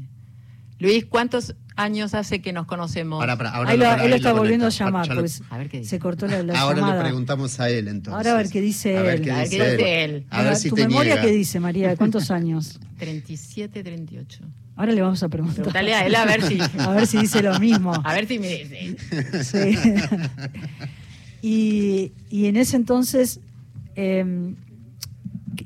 [0.79, 3.21] Luis, ¿cuántos años hace que nos conocemos?
[3.21, 5.77] Ahora Ahí lo, él lo ahí está volviendo a llamar, lo- pues A ver qué
[5.77, 5.91] dice.
[5.91, 6.95] se cortó la, la Ahora llamada.
[6.97, 8.17] le preguntamos a él entonces.
[8.17, 9.21] Ahora a ver qué dice A ver él.
[9.21, 9.77] qué A ver dice qué él.
[9.77, 10.25] dice él.
[10.29, 11.21] A ver Ahora, si ¿Tu te memoria niega.
[11.27, 11.95] qué dice, María?
[11.95, 12.79] ¿Cuántos años?
[12.97, 14.43] 37, 38.
[14.75, 15.55] Ahora le vamos a preguntar.
[15.57, 16.57] Pregúntale a él a ver si...
[16.79, 17.93] A ver si dice lo mismo.
[18.03, 18.97] A ver si me dice.
[19.43, 19.77] Sí.
[21.41, 23.39] y, y en ese entonces
[23.95, 24.53] eh,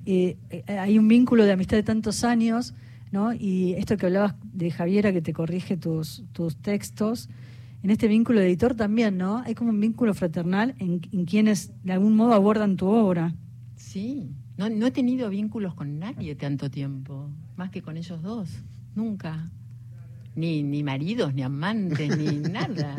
[0.08, 2.74] eh, hay un vínculo de amistad de tantos años,
[3.12, 3.34] ¿no?
[3.34, 7.30] Y esto que hablabas de Javiera que te corrige tus, tus textos,
[7.84, 9.40] en este vínculo de editor también, ¿no?
[9.40, 13.36] Hay como un vínculo fraternal en, en quienes de algún modo abordan tu obra.
[13.76, 18.50] Sí, no he tenido vínculos con nadie tanto tiempo, más que con ellos dos,
[18.96, 19.52] nunca.
[20.38, 22.96] Ni, ni maridos, ni amantes, ni nada.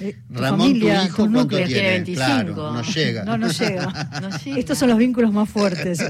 [0.00, 1.68] Eh, tu Ramón, familia, tu hijo, tus ¿cuánto núcleos.
[1.68, 1.80] tiene?
[1.82, 2.54] Tiene 25.
[2.54, 3.24] Claro, no llega.
[3.24, 4.20] No, no llega.
[4.20, 4.58] No llega.
[4.58, 6.00] Estos son los vínculos más fuertes.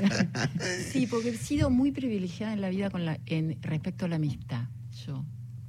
[0.90, 4.16] Sí, porque he sido muy privilegiada en la vida con la, en, respecto a la
[4.16, 4.64] amistad.
[5.07, 5.23] Yo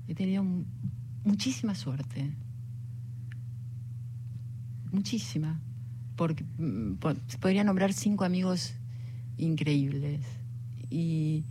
[0.08, 0.64] he tenido mu-
[1.26, 2.32] muchísima suerte.
[4.92, 5.60] Muchísima.
[6.16, 8.74] Porque mm, po- se podría nombrar cinco amigos
[9.38, 10.22] increíbles.
[10.90, 11.44] Y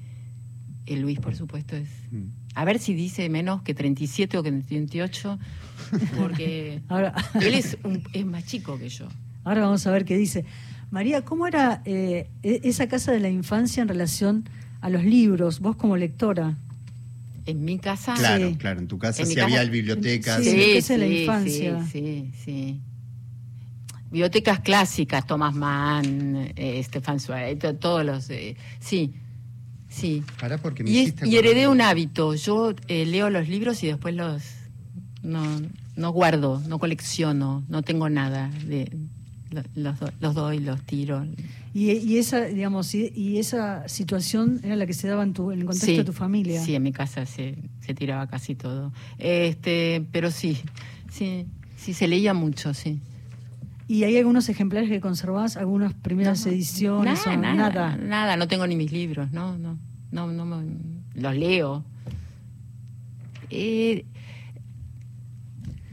[0.87, 1.88] el Luis, por supuesto, es.
[2.11, 2.39] Mm.
[2.54, 5.38] A ver si dice menos que 37 o que 38,
[6.18, 9.06] porque Ahora, él es, un- es más chico que yo.
[9.44, 10.44] ahora vamos a ver qué dice.
[10.90, 14.48] María, ¿cómo era eh, e- esa casa de la infancia en relación
[14.80, 16.56] a los libros, vos como lectora?
[17.46, 18.14] En mi casa.
[18.14, 18.56] Claro, Sí.
[18.56, 18.80] claro.
[18.80, 20.42] En tu casa En sí mi casa- había bibliotecas.
[20.44, 21.84] Sí, Sí, casa de la sí, infancia.
[21.84, 22.80] Sí, sí, sí.
[24.10, 28.28] Bibliotecas clásicas, Thomas Mann, eh, Stefan Zweig, to- todos los...
[28.30, 29.12] eh, sí,
[29.90, 30.22] sí.
[30.40, 32.35] Pará porque me Y, es- heredé un hábito.
[32.35, 34.42] Yo eh, leo los libros y después los...
[35.22, 35.42] No,
[35.96, 38.50] no guardo, no colecciono, no tengo nada.
[38.64, 38.90] De,
[39.50, 41.26] lo- los, do- los doy, los tiro.
[41.74, 45.50] Y, y esa, digamos, y, y esa situación era la que se daba en, tu,
[45.50, 46.64] en el contexto Sí, de tu familia.
[46.64, 48.92] Sí, en mi casa se, se tiraba casi todo.
[49.18, 50.57] Este, pero sí,
[51.12, 51.44] sí,
[51.76, 52.98] sí, se leía mucho, sí.
[53.90, 57.96] ¿Y hay algunos ejemplares que conservás, algunas primeras No, ediciones nada, o nada, nada?
[57.96, 59.79] nada, no tengo ni mis libros, no, no,
[60.12, 61.85] no, no me- los leo.
[63.50, 64.05] Eh,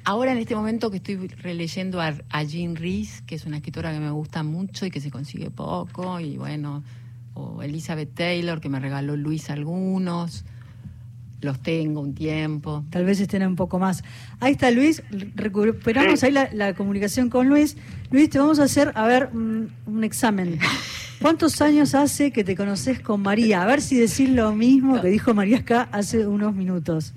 [0.04, 3.92] ahora en este momento que estoy releyendo a, a Jean Rees, que es una escritora
[3.92, 6.84] que me gusta mucho y que se consigue poco, y bueno,
[7.34, 10.46] o Elizabeth Taylor, que me regaló Luis algunos,
[11.42, 12.84] los tengo un tiempo.
[12.90, 14.04] Tal vez estén un poco más.
[14.40, 15.04] Ahí está Luis,
[15.36, 17.78] recuperamos ahí la, la comunicación con Luis.
[18.12, 20.60] Luis, te vamos a hacer, a ver, un, un examen.
[21.22, 23.64] ¿Cuántos años hace que te conoces con María?
[23.64, 27.14] A ver si decís lo mismo que dijo María acá hace unos minutos.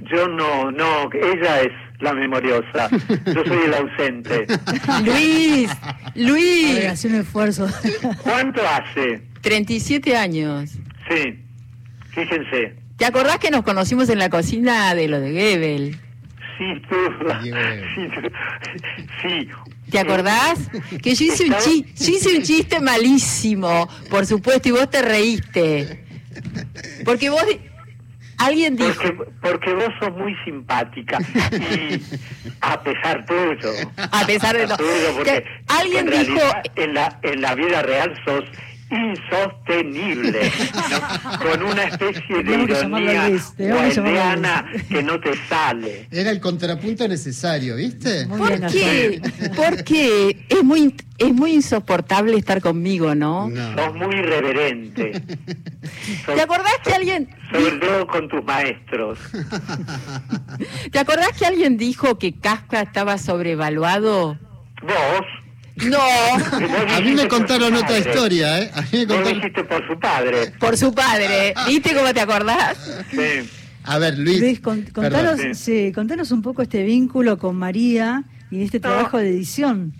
[0.00, 2.88] Yo no, no, ella es la memoriosa.
[3.26, 4.46] Yo soy el ausente.
[5.04, 5.68] Luis,
[6.14, 7.66] ver, Luis, hace un esfuerzo.
[8.22, 9.22] ¿Cuánto hace?
[9.40, 10.70] 37 años.
[11.08, 11.38] Sí,
[12.10, 12.83] fíjense.
[12.96, 15.98] ¿Te acordás que nos conocimos en la cocina de lo de Gebel?
[16.58, 16.96] Sí, tú.
[17.42, 17.58] Diego.
[17.94, 18.08] Sí,
[19.22, 19.48] sí.
[19.90, 20.58] ¿Te acordás?
[21.02, 25.02] Que yo hice, un chi- yo hice un chiste malísimo, por supuesto, y vos te
[25.02, 26.04] reíste.
[27.04, 27.44] Porque vos...
[28.38, 28.92] Alguien dijo.
[29.00, 31.18] Porque, porque vos sos muy simpática
[31.52, 32.02] y
[32.60, 33.70] a pesar tuyo.
[33.96, 34.78] A pesar de todo.
[35.68, 38.42] alguien en dijo- realidad, en la, en la vida real sos
[38.90, 40.52] insostenible,
[40.90, 41.38] ¿no?
[41.50, 46.08] con una especie de ironía guardiana que no te sale.
[46.10, 48.26] Era el contrapunto necesario, ¿viste?
[48.26, 49.20] Muy ¿Por qué?
[49.56, 53.48] Porque es muy, es muy insoportable estar conmigo, ¿no?
[53.48, 53.74] No.
[53.74, 55.12] Sos muy irreverente.
[56.26, 59.18] ¿Te acordás que alguien Sobre todo con tus maestros.
[60.90, 64.38] ¿Te acordás que alguien dijo que Kafka estaba sobrevaluado?
[64.82, 65.43] Vos.
[65.76, 68.70] No, A mí me contaron otra historia, ¿eh?
[68.74, 69.34] A mí me Vos contaron...
[69.40, 70.52] dijiste por su padre.
[70.60, 71.54] por su padre.
[71.66, 73.04] ¿Viste cómo te acordás?
[73.10, 73.50] Sí.
[73.84, 74.40] A ver, Luis.
[74.40, 75.40] Luis, con- contanos.
[75.40, 75.54] Sí.
[75.54, 79.92] sí, contanos un poco este vínculo con María y este trabajo de edición.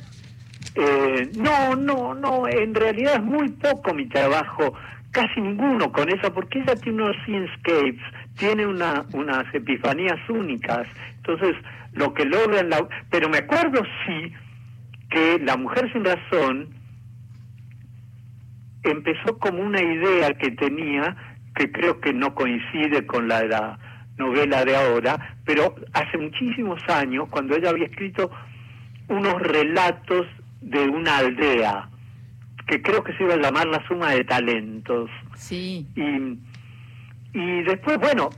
[0.77, 4.75] Eh, no, no, no, en realidad es muy poco mi trabajo,
[5.11, 8.01] casi ninguno con ella, porque ella tiene unos scenescapes,
[8.39, 11.55] tiene una, unas epifanías únicas, entonces
[11.93, 12.89] lo que logra en la...
[13.11, 14.33] Pero me acuerdo sí
[15.15, 16.71] que La Mujer Sin Razón
[18.83, 21.17] empezó como una idea que tenía,
[21.55, 23.79] que creo que no coincide con la de la
[24.19, 28.31] novela de ahora, pero hace muchísimos años, cuando ella había escrito
[29.09, 30.27] unos relatos
[30.61, 31.89] de una aldea,
[32.67, 35.11] que creo que se iba a llamar La Suma de Talentos.
[35.37, 35.87] Sí.
[35.95, 38.31] Y, y después, bueno,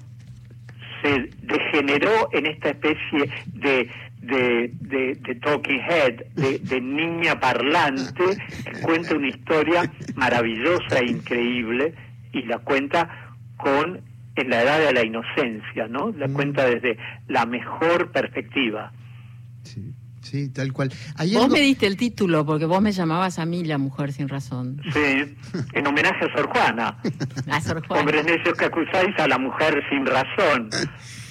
[1.02, 3.88] se degeneró en esta especie de,
[4.26, 8.24] de, de, de talking head, de, de niña parlante,
[8.64, 11.94] que cuenta una historia maravillosa e increíble
[12.32, 13.08] y la cuenta
[13.56, 14.00] con
[14.36, 16.10] en la edad de la inocencia, ¿no?
[16.12, 16.32] La Mm.
[16.34, 16.98] cuenta desde
[17.28, 18.92] la mejor perspectiva.
[19.62, 20.92] Sí, sí, tal cual.
[21.16, 24.12] Hay Vos algo- me diste el título porque vos me llamabas a mí la mujer
[24.12, 24.82] sin razón.
[24.92, 25.34] Sí,
[25.72, 26.98] en homenaje a Sor Juana.
[27.50, 28.00] A Sor Juana.
[28.02, 30.68] Hombres necios que acusáis a la mujer sin razón.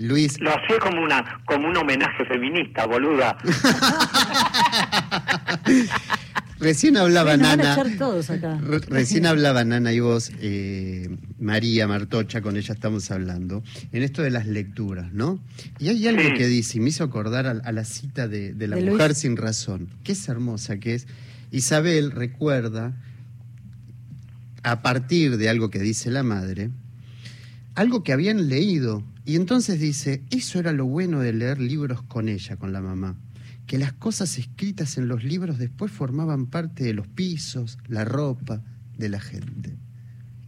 [0.00, 3.36] Luis, Lo hacía como una como un homenaje feminista, boluda.
[6.58, 7.72] recién hablaba van a Nana.
[7.74, 8.58] echar todos acá.
[8.62, 14.22] Re- Recién hablaba Nana y vos, eh, María Martocha, con ella estamos hablando, en esto
[14.22, 15.38] de las lecturas, ¿no?
[15.78, 16.34] Y hay algo Sí.
[16.34, 19.08] que dice, y me hizo acordar a, a la cita de, de la De mujer
[19.10, 19.18] Luis.
[19.18, 21.06] sin razón, que es hermosa, que es,
[21.50, 22.92] Isabel recuerda,
[24.62, 26.70] a partir de algo que dice la madre,
[27.74, 32.28] algo que habían leído, y entonces dice, eso era lo bueno de leer libros con
[32.28, 33.16] ella, con la mamá
[33.66, 38.62] que las cosas escritas en los libros después formaban parte de los pisos, la ropa
[38.98, 39.76] de la gente.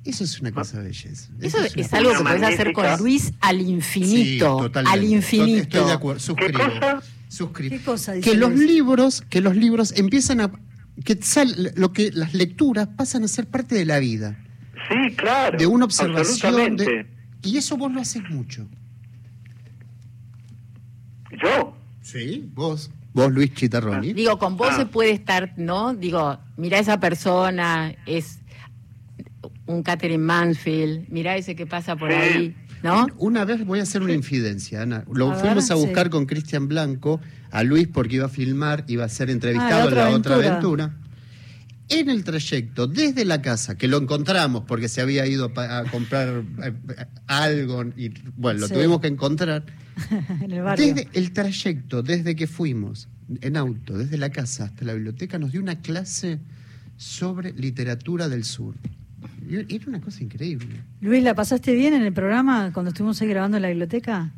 [0.04, 1.30] Eso es una cosa de belleza.
[1.40, 4.56] Eso es algo que podés hacer con Luis al Sí, infinito.
[4.56, 4.98] totalmente.
[4.98, 5.62] al infinito.
[5.62, 6.58] Estoy de acuerdo, suscribo.
[6.58, 7.00] cosa?
[7.28, 7.76] suscribo.
[7.76, 8.66] ¿Qué cosa dice Que los Luis?
[8.68, 10.50] libros, que los libros empiezan a
[11.04, 14.36] que sal- lo que las lecturas pasan a ser parte de la vida,
[14.88, 15.56] Sí, claro.
[15.58, 16.84] de una observación absolutamente.
[16.84, 17.06] de,
[17.42, 18.66] y eso vos lo haces mucho.
[21.42, 21.74] Yo.
[22.02, 22.90] Sí, vos.
[23.14, 24.12] Vos Luis Chitarroni.
[24.14, 24.76] Digo, con vos Ah.
[24.78, 25.94] se puede estar, ¿no?
[25.94, 28.38] Digo, mira esa persona, es
[29.66, 32.16] un Catherine Mansfield, mira ese que pasa por Sí.
[32.16, 33.06] ahí, ¿no?
[33.18, 35.04] Una vez voy a hacer una infidencia, Ana.
[35.12, 36.10] Lo A ver, fuimos a buscar sí.
[36.10, 37.20] con Cristian Blanco,
[37.50, 40.16] a Luis porque iba a filmar, iba a ser entrevistado Ah, la en otra la
[40.16, 40.84] otra aventura.
[40.84, 40.98] aventura.
[41.92, 45.78] En el trayecto, desde la casa, que lo encontramos porque se había ido a, pa-
[45.78, 46.72] a comprar eh,
[47.26, 48.74] algo y bueno, lo Sí.
[48.74, 49.64] tuvimos que encontrar.
[50.40, 50.86] en el barrio.
[50.94, 53.08] Desde el trayecto, desde que fuimos
[53.40, 56.40] en auto, desde la casa hasta la biblioteca, nos dio una clase
[56.96, 58.74] sobre literatura del sur.
[59.48, 60.80] Y Era una cosa increíble.
[61.00, 64.32] Luis, ¿la pasaste bien en el programa cuando estuvimos ahí grabando en la biblioteca?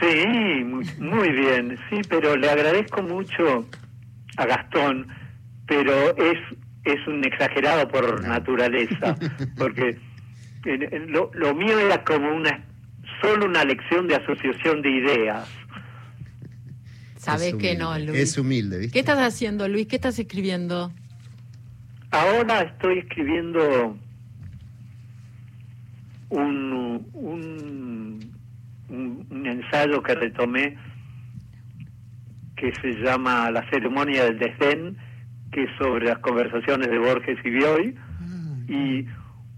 [0.00, 0.64] Sí,
[1.00, 3.68] muy bien, sí, pero le agradezco mucho
[4.36, 5.06] a Gastón,
[5.68, 6.38] pero es
[6.84, 9.14] es un exagerado por naturaleza,
[9.58, 9.98] porque
[10.64, 12.64] en- en lo, lo mío era como una
[13.20, 15.48] solo una lección de asociación de ideas.
[17.16, 18.18] Sabes Es que no, Luis.
[18.18, 18.92] Es humilde, ¿viste?
[18.92, 19.86] ¿Qué estás haciendo, Luis?
[19.88, 20.92] ¿Qué estás escribiendo?
[22.10, 23.98] Ahora estoy escribiendo
[26.30, 28.32] un, un,
[28.88, 30.76] un, un ensayo que retomé
[32.56, 34.96] que se llama La ceremonia del desdén,
[35.52, 37.96] que es sobre las conversaciones de Borges y Bioy,
[38.68, 39.06] y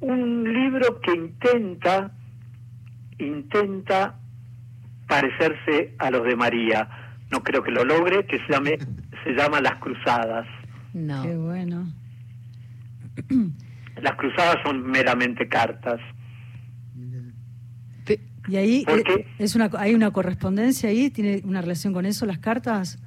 [0.01, 2.13] un libro que intenta
[3.19, 4.19] intenta
[5.07, 6.89] parecerse a los de María.
[7.31, 8.79] No creo que lo logre, que se llame
[9.25, 10.47] se llama Las Cruzadas.
[10.95, 11.23] No.
[11.23, 11.93] Qué bueno.
[14.03, 16.01] Las cruzadas son meramente cartas.
[18.49, 22.25] Y ahí ¿Por eh, es una, hay una correspondencia ahí, tiene una relación con eso,
[22.25, 22.99] las cartas.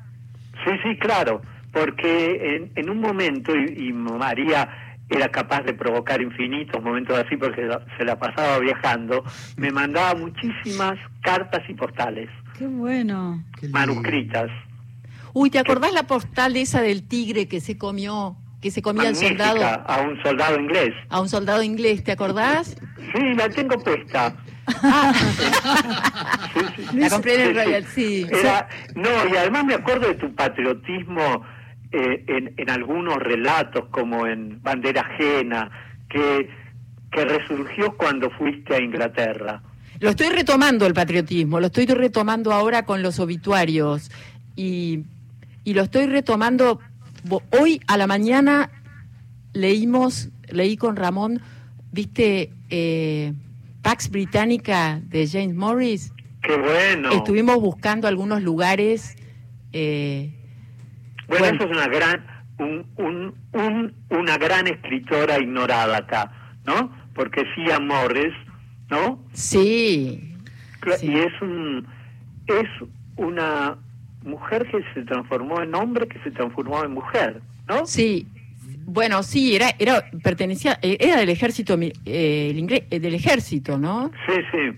[0.63, 1.41] Sí, sí, claro,
[1.73, 4.69] porque en, en un momento, y, y María
[5.09, 7.67] era capaz de provocar infinitos momentos así porque
[7.97, 9.23] se la pasaba viajando,
[9.57, 12.29] me mandaba muchísimas cartas y postales.
[12.57, 13.43] Qué bueno.
[13.71, 14.49] manuscritas.
[15.33, 19.15] Uy, ¿te acordás la postal esa del tigre que se comió, que se comía el
[19.15, 19.63] soldado?
[19.63, 20.93] A un soldado inglés.
[21.09, 22.77] A un soldado inglés, ¿te acordás?
[23.13, 24.35] Sí, la tengo puesta.
[26.93, 28.25] La compré en el Royal, sí.
[28.95, 31.43] no, y además me acuerdo de tu patriotismo
[31.95, 35.69] eh, en, en, algunos relatos, como en Bandera Ajena,
[36.09, 36.49] que,
[37.11, 39.61] que resurgió cuando fuiste a Inglaterra.
[39.99, 44.09] Lo estoy retomando el patriotismo, lo estoy retomando ahora con los obituarios
[44.55, 45.03] y,
[45.63, 46.79] y lo estoy retomando.
[47.51, 48.71] Hoy a la mañana
[49.53, 51.41] leímos, leí con Ramón,
[51.91, 53.33] viste, eh,
[53.83, 56.11] Pax Británica de James Morris.
[56.41, 57.11] Qué bueno.
[57.11, 59.15] Estuvimos buscando algunos lugares.
[59.73, 60.31] Eh,
[61.39, 62.25] bueno, eso es una gran,
[62.59, 66.31] un, un, un, una gran escritora ignorada acá,
[66.65, 66.91] ¿no?
[67.13, 68.33] Porque sí, Morris,
[68.89, 69.19] ¿no?
[69.33, 70.35] Sí.
[71.01, 71.87] Y es un,
[72.47, 72.67] es
[73.15, 73.77] una
[74.23, 77.85] mujer que se transformó en hombre, que se transformó en mujer, ¿no?
[77.85, 78.27] Sí.
[78.85, 83.77] Bueno, sí, era, era pertenecía, eh, era del ejército, eh, el inglés, eh, del ejército,
[83.77, 84.11] ¿no?
[84.27, 84.77] Sí, sí.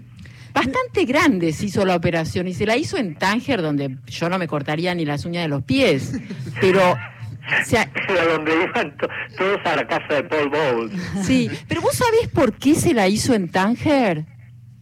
[0.56, 4.39] Bastante grande se hizo la operación y se la hizo en Tánger, donde yo no
[4.39, 6.18] me cortaría ni las uñas de los pies,
[6.62, 7.91] pero o sea,
[8.34, 8.95] donde iban
[9.38, 11.01] todos a la casa de Paul Bowles.
[11.24, 14.26] Sí, pero vos sabés por qué se la hizo en Tánger?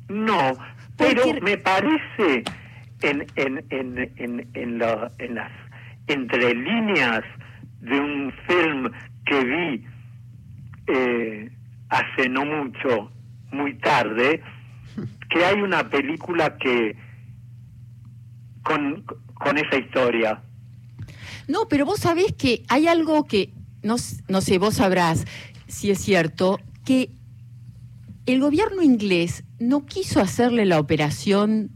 [0.10, 0.56] No,
[0.96, 2.44] pero me parece
[3.02, 4.80] en, en, en, en, en,
[5.18, 5.52] en las
[6.08, 7.24] entre líneas
[7.82, 8.92] de un film
[9.26, 9.86] que vi
[10.88, 11.50] eh,
[11.90, 13.12] hace no mucho,
[13.52, 14.42] muy tarde,
[15.30, 16.96] que hay una película que
[18.64, 20.42] con, con esa historia.
[21.48, 23.96] No, pero vos sabés que hay algo que, no,
[24.28, 25.26] no sé, vos sabrás
[25.74, 27.10] si es cierto, que
[28.26, 31.72] el gobierno inglés no quiso hacerle la operación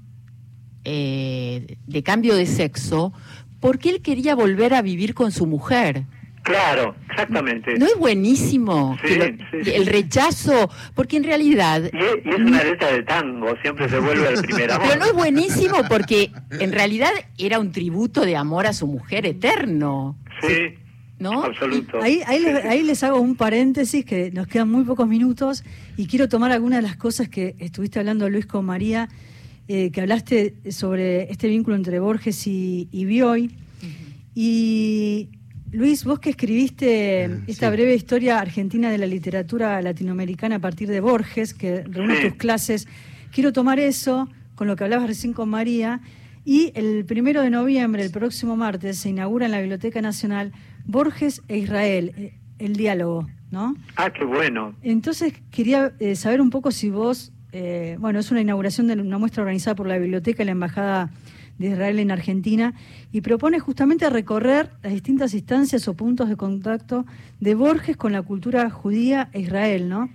[0.83, 3.11] eh, de cambio de sexo
[3.59, 6.05] porque él quería volver a vivir con su mujer.
[6.47, 7.77] Claro, exactamente.
[7.77, 10.69] ¿No es buenísimo el rechazo?
[10.95, 11.89] Porque en realidad...
[11.91, 14.87] Y es, una letra de tango, siempre se vuelve al primer amor.
[14.87, 19.25] Pero no es buenísimo porque en realidad era un tributo de amor a su mujer
[19.25, 20.15] eterno.
[20.41, 20.75] Sí.
[21.19, 21.43] ¿No?
[21.43, 22.01] Absoluto.
[22.01, 25.65] Ahí, ahí, les, ahí les hago un paréntesis que nos quedan muy pocos minutos
[25.97, 29.09] y quiero tomar algunas de las cosas que estuviste hablando Luis con María,
[29.67, 33.51] eh, que hablaste sobre este vínculo entre Borges y, y Bioy.
[34.39, 35.29] Y
[35.71, 40.87] Luis, vos que escribiste ah, esta breve historia argentina de la literatura latinoamericana a partir
[40.87, 42.87] de Borges, que reúne tus clases,
[43.31, 45.99] quiero tomar eso con lo que hablabas recién con María.
[46.45, 50.53] Y el primero de noviembre, el próximo martes, se inaugura en la Biblioteca Nacional
[50.85, 53.75] Borges e Israel, eh, el diálogo, ¿no?
[53.97, 54.73] Ah, qué bueno.
[54.81, 59.17] Entonces quería eh, saber un poco si vos, eh, bueno, es una inauguración de una
[59.17, 61.11] muestra organizada por la Biblioteca y la Embajada
[61.57, 62.73] de Israel en Argentina
[63.11, 67.05] y propone justamente recorrer las distintas instancias o puntos de contacto
[67.39, 70.09] de Borges con la cultura judía e Israel, ¿no?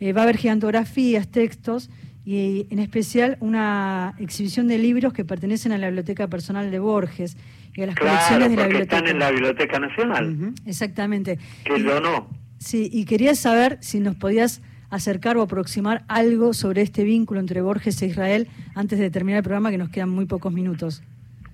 [0.00, 1.90] Eh, va a haber gigantografías, textos
[2.24, 7.36] y en especial una exhibición de libros que pertenecen a la biblioteca personal de Borges
[7.74, 8.96] y a las colecciones de la biblioteca.
[8.96, 10.54] Están en la Biblioteca Nacional.
[10.66, 11.38] Exactamente.
[11.64, 12.28] Que lo no.
[12.58, 14.60] Sí, y quería saber si nos podías
[14.90, 19.44] acercar o aproximar algo sobre este vínculo entre Borges e Israel antes de terminar el
[19.44, 21.02] programa, que nos quedan muy pocos minutos.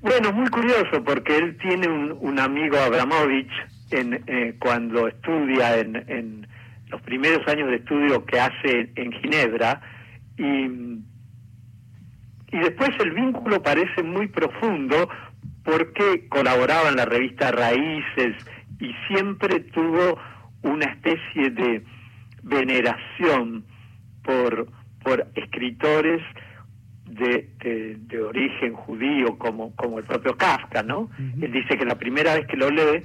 [0.01, 3.51] Bueno, muy curioso, porque él tiene un, amigo Abramovich
[3.91, 6.47] en, eh, cuando estudia en, en,
[6.89, 9.81] los primeros años de estudio que hace en Ginebra,
[10.39, 10.45] y,
[12.53, 15.09] y después el vínculo parece muy profundo
[15.65, 18.37] porque colaboraba en la revista Raíces
[18.79, 20.17] y siempre tuvo
[20.63, 21.85] una especie de
[22.47, 23.65] veneración
[24.23, 24.69] por,
[25.03, 26.23] por escritores
[27.07, 27.51] de,
[27.97, 31.11] de, origen judío como, como el propio Kafka, ¿no?
[31.19, 33.03] Él dice que la primera vez que lo lee,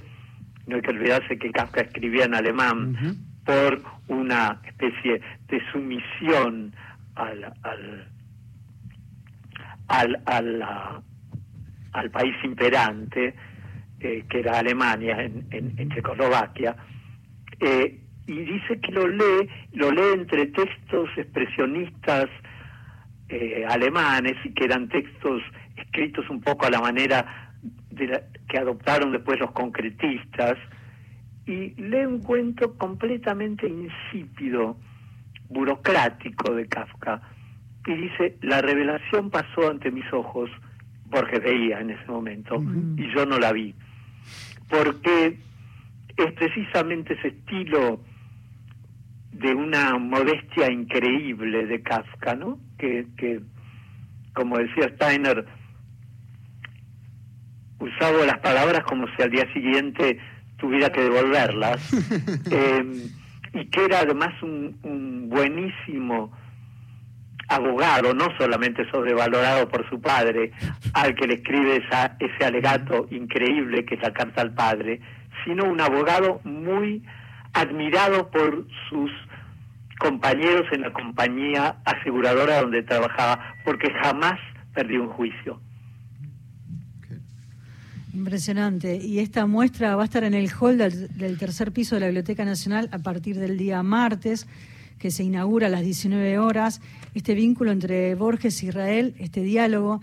[0.67, 2.97] no hay que olvidarse que Kafka escribía en alemán,
[3.45, 6.73] por una especie de sumisión
[7.15, 8.07] al, al,
[9.87, 10.63] al, al,
[11.93, 13.33] al país imperante,
[13.99, 16.75] eh, que era Alemania en, en, Checoslovaquia,
[17.59, 17.99] eh,
[18.31, 22.29] y dice que lo lee, lo lee entre textos expresionistas
[23.27, 25.41] eh, alemanes y que eran textos
[25.75, 27.53] escritos un poco a la manera
[27.89, 30.57] de que adoptaron después los concretistas,
[31.45, 34.77] y lee un cuento completamente insípido,
[35.49, 37.21] burocrático de Kafka,
[37.85, 40.49] y dice, la revelación pasó ante mis ojos,
[41.09, 42.63] porque veía en ese momento,
[42.95, 43.75] y yo no la vi,
[44.69, 45.37] porque
[46.15, 47.99] es precisamente ese estilo
[49.31, 52.59] de una modestia increíble de Kafka, ¿no?
[52.77, 53.41] Que, que
[54.33, 55.45] como decía Steiner,
[57.79, 60.19] usaba las palabras como si al día siguiente
[60.57, 61.93] tuviera que devolverlas,
[62.51, 63.09] eh,
[63.53, 66.31] y que era además un, un buenísimo
[67.47, 70.51] abogado, no solamente sobrevalorado por su padre,
[70.93, 75.01] al que le escribe esa, ese alegato increíble que es la carta al padre,
[75.43, 77.03] sino un abogado muy
[77.53, 79.11] admirado por sus
[79.99, 84.39] compañeros en la compañía aseguradora donde trabajaba, porque jamás
[84.73, 85.61] perdió un juicio.
[88.13, 88.97] Impresionante.
[88.97, 92.07] Y esta muestra va a estar en el hall del, del, tercer piso de la
[92.07, 94.47] Biblioteca Nacional a partir del día martes,
[94.99, 96.81] que se inaugura a las 19 horas.
[97.13, 100.01] Este vínculo entre Borges y Israel, este diálogo.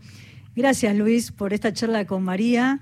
[0.56, 2.80] Gracias, Luis, por esta charla con María.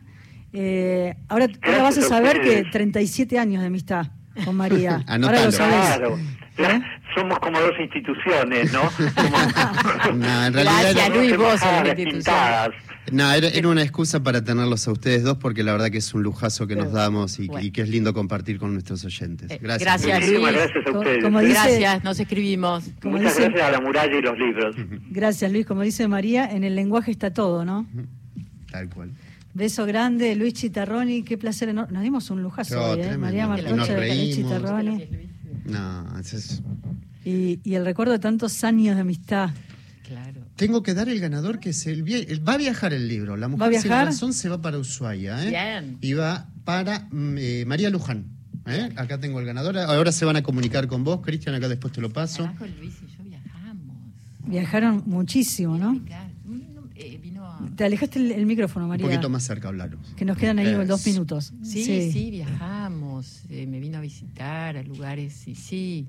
[0.53, 4.11] Eh, ahora, ahora, vas a saber que 37 años de amistad
[4.45, 5.05] con María.
[5.09, 6.19] ahora lo sabes.
[6.57, 6.77] Claro.
[6.79, 6.83] ¿Eh?
[7.15, 8.83] Somos como dos instituciones, ¿no?
[10.15, 11.61] no en realidad Gracias, Luis, vos.
[13.13, 16.13] No, era, era, una excusa para tenerlos a ustedes dos porque la verdad que es
[16.15, 17.65] un lujazo que nos damos y, bueno.
[17.65, 19.49] y que es lindo compartir con nuestros oyentes.
[19.61, 19.81] Gracias.
[19.81, 20.53] Gracias, Luis.
[20.53, 21.25] gracias a ustedes.
[21.25, 22.85] Como dice, gracias, nos escribimos.
[23.05, 24.77] Muchas dice, gracias a la muralla y los libros.
[25.11, 25.67] Gracias, Luis.
[25.67, 27.87] Como dice María, en el lenguaje está todo, ¿no?
[28.71, 29.11] Tal cual.
[29.57, 31.95] Beso grande, Luis Chitarroni, qué placer enorme.
[31.95, 33.17] Nos dimos un lujazo hoy, ¿eh?
[33.17, 35.05] María Martocha, Luis Chitarroni.
[35.65, 36.63] No, eso es...
[37.25, 39.49] y, y el recuerdo de tantos años de amistad.
[40.07, 40.43] Claro.
[40.57, 42.05] Tengo que dar el ganador que es el,
[42.47, 43.39] va a viajar el libro.
[43.39, 44.13] La mujer ¿Va a viajar?
[44.13, 45.49] sin razón se va para Ushuaia, ¿eh?
[45.49, 45.99] Bien.
[46.03, 48.27] Y va para eh, María Luján.
[48.67, 48.91] ¿eh?
[48.97, 49.79] Acá tengo el ganador.
[49.79, 51.55] Ahora se van a comunicar con vos, Cristian.
[51.55, 52.49] Acá después te lo paso.
[52.79, 53.97] Luis y yo viajamos.
[54.47, 55.99] Viajaron muchísimo, ¿no?
[57.65, 57.71] Eh.
[57.77, 59.07] Te alejaste el, el, micrófono, María.
[59.07, 60.01] Un poquito más cerca, hablaros.
[60.17, 60.89] Que nos quedan ahí es.
[60.89, 61.53] dos minutos.
[61.63, 63.43] Sí, sí, sí viajamos.
[63.51, 66.07] Eh, me vino a visitar a lugares y sí.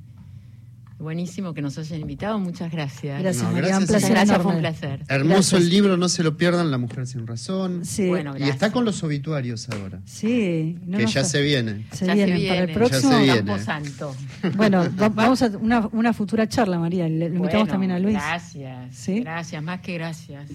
[1.00, 3.22] Buenísimo que nos hayan invitado, muchas gracias.
[3.22, 4.10] Gracias, No, María, gracias, un placer.
[4.10, 5.04] gracias, fue un placer.
[5.08, 5.62] Hermoso Gracias.
[5.62, 7.86] el libro, no se lo pierdan, La Mujer Sin Razón.
[7.86, 10.00] Sí, Bueno, y está con los obituarios ahora.
[10.06, 10.80] sí.
[10.88, 11.86] no que ya se viene.
[11.92, 12.74] Se Ya vienen para el viene.
[12.74, 13.12] próximo.
[13.12, 13.38] Ya se viene.
[13.44, 14.16] Camposanto.
[14.56, 17.08] Bueno, va- vamos a una, una futura charla, María.
[17.08, 18.16] Le, le invitamos Bueno, también a Luis.
[18.16, 18.96] Gracias.
[18.96, 19.20] ¿Sí?
[19.20, 20.50] Gracias, más que gracias.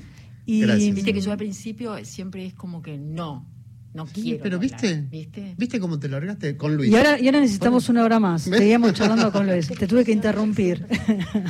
[0.47, 0.95] Y Gracias.
[0.95, 3.47] Viste que yo al principio siempre es como que no,
[3.95, 4.43] no Sí, quiero.
[4.43, 5.55] pero hablar, viste, ¿Viste?
[5.57, 6.90] ¿viste cómo te largaste con Luis?
[6.90, 8.49] Y ahora, y ahora necesitamos una hora más.
[8.49, 8.59] ¿Ves?
[8.59, 9.68] Seguíamos charlando con Luis.
[9.68, 10.86] Te tuve que interrumpir.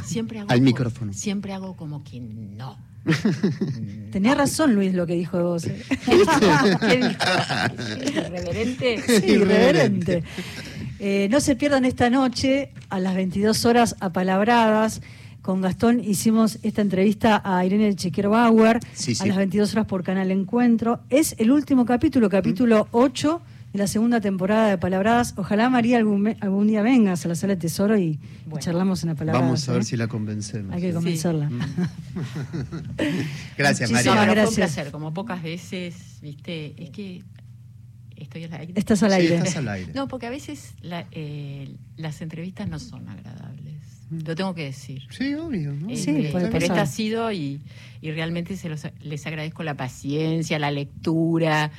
[0.04, 1.12] Siempre hago Al como- micrófono.
[1.12, 2.76] Siempre hago como que no.
[4.12, 5.64] Tenía razón Luis lo que dijo de vos.
[5.66, 5.82] ¿eh?
[6.06, 8.18] ¿Qué dijo?
[8.18, 9.02] ¿Irreverente?
[9.20, 10.22] Sí, irreverente.
[10.98, 15.00] Eh, no se pierdan esta noche a las 22 horas apalabradas.
[15.42, 19.24] Con Gastón hicimos esta entrevista a Irene Chequerbauer Sí, sí.
[19.24, 21.00] a las 22 horas por Canal Encuentro.
[21.10, 25.34] Es el último capítulo, capítulo 8 de la segunda temporada de Palabradas.
[25.36, 28.20] Ojalá María algún, algún día vengas a la sala de tesoro y,
[28.60, 29.48] charlamos en la Palabradas.
[29.48, 29.84] Vamos a ver ¿eh?
[29.84, 30.76] si la convencemos.
[30.76, 31.50] Hay que convencerla.
[33.58, 34.34] Gracias, Muchísimas No, María.
[34.34, 34.74] pero fue un gracias.
[34.74, 36.80] placer, como pocas veces, ¿viste?
[36.80, 37.24] Es que
[38.16, 38.74] estoy al aire.
[38.76, 39.34] Estás al Sí, aire.
[39.38, 39.92] estás al aire.
[39.92, 43.71] No, porque a veces la- eh, las entrevistas no son agradables.
[44.24, 45.02] Lo tengo que decir.
[45.10, 45.72] Sí, obvio.
[45.72, 45.88] ¿no?
[45.90, 47.60] Eh, Sí, eh, puede pero esta ha sido y,
[48.00, 51.70] y realmente se los, les agradezco la paciencia, la lectura,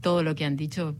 [0.00, 0.96] todo lo que han dicho.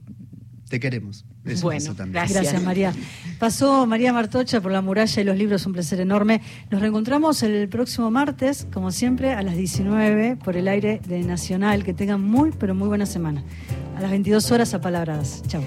[0.68, 1.24] Te queremos.
[1.46, 2.42] Eso Bueno, gracias.
[2.42, 2.92] Gracias, María.
[3.38, 6.42] Pasó María Martocha por la muralla y los libros, un placer enorme.
[6.70, 11.84] Nos reencontramos el próximo martes, como siempre, a las 19 por el aire de Nacional.
[11.84, 13.42] Que tengan muy, pero muy buena semana.
[13.96, 15.42] A las 22 horas a Palabradas.
[15.46, 15.62] Chao.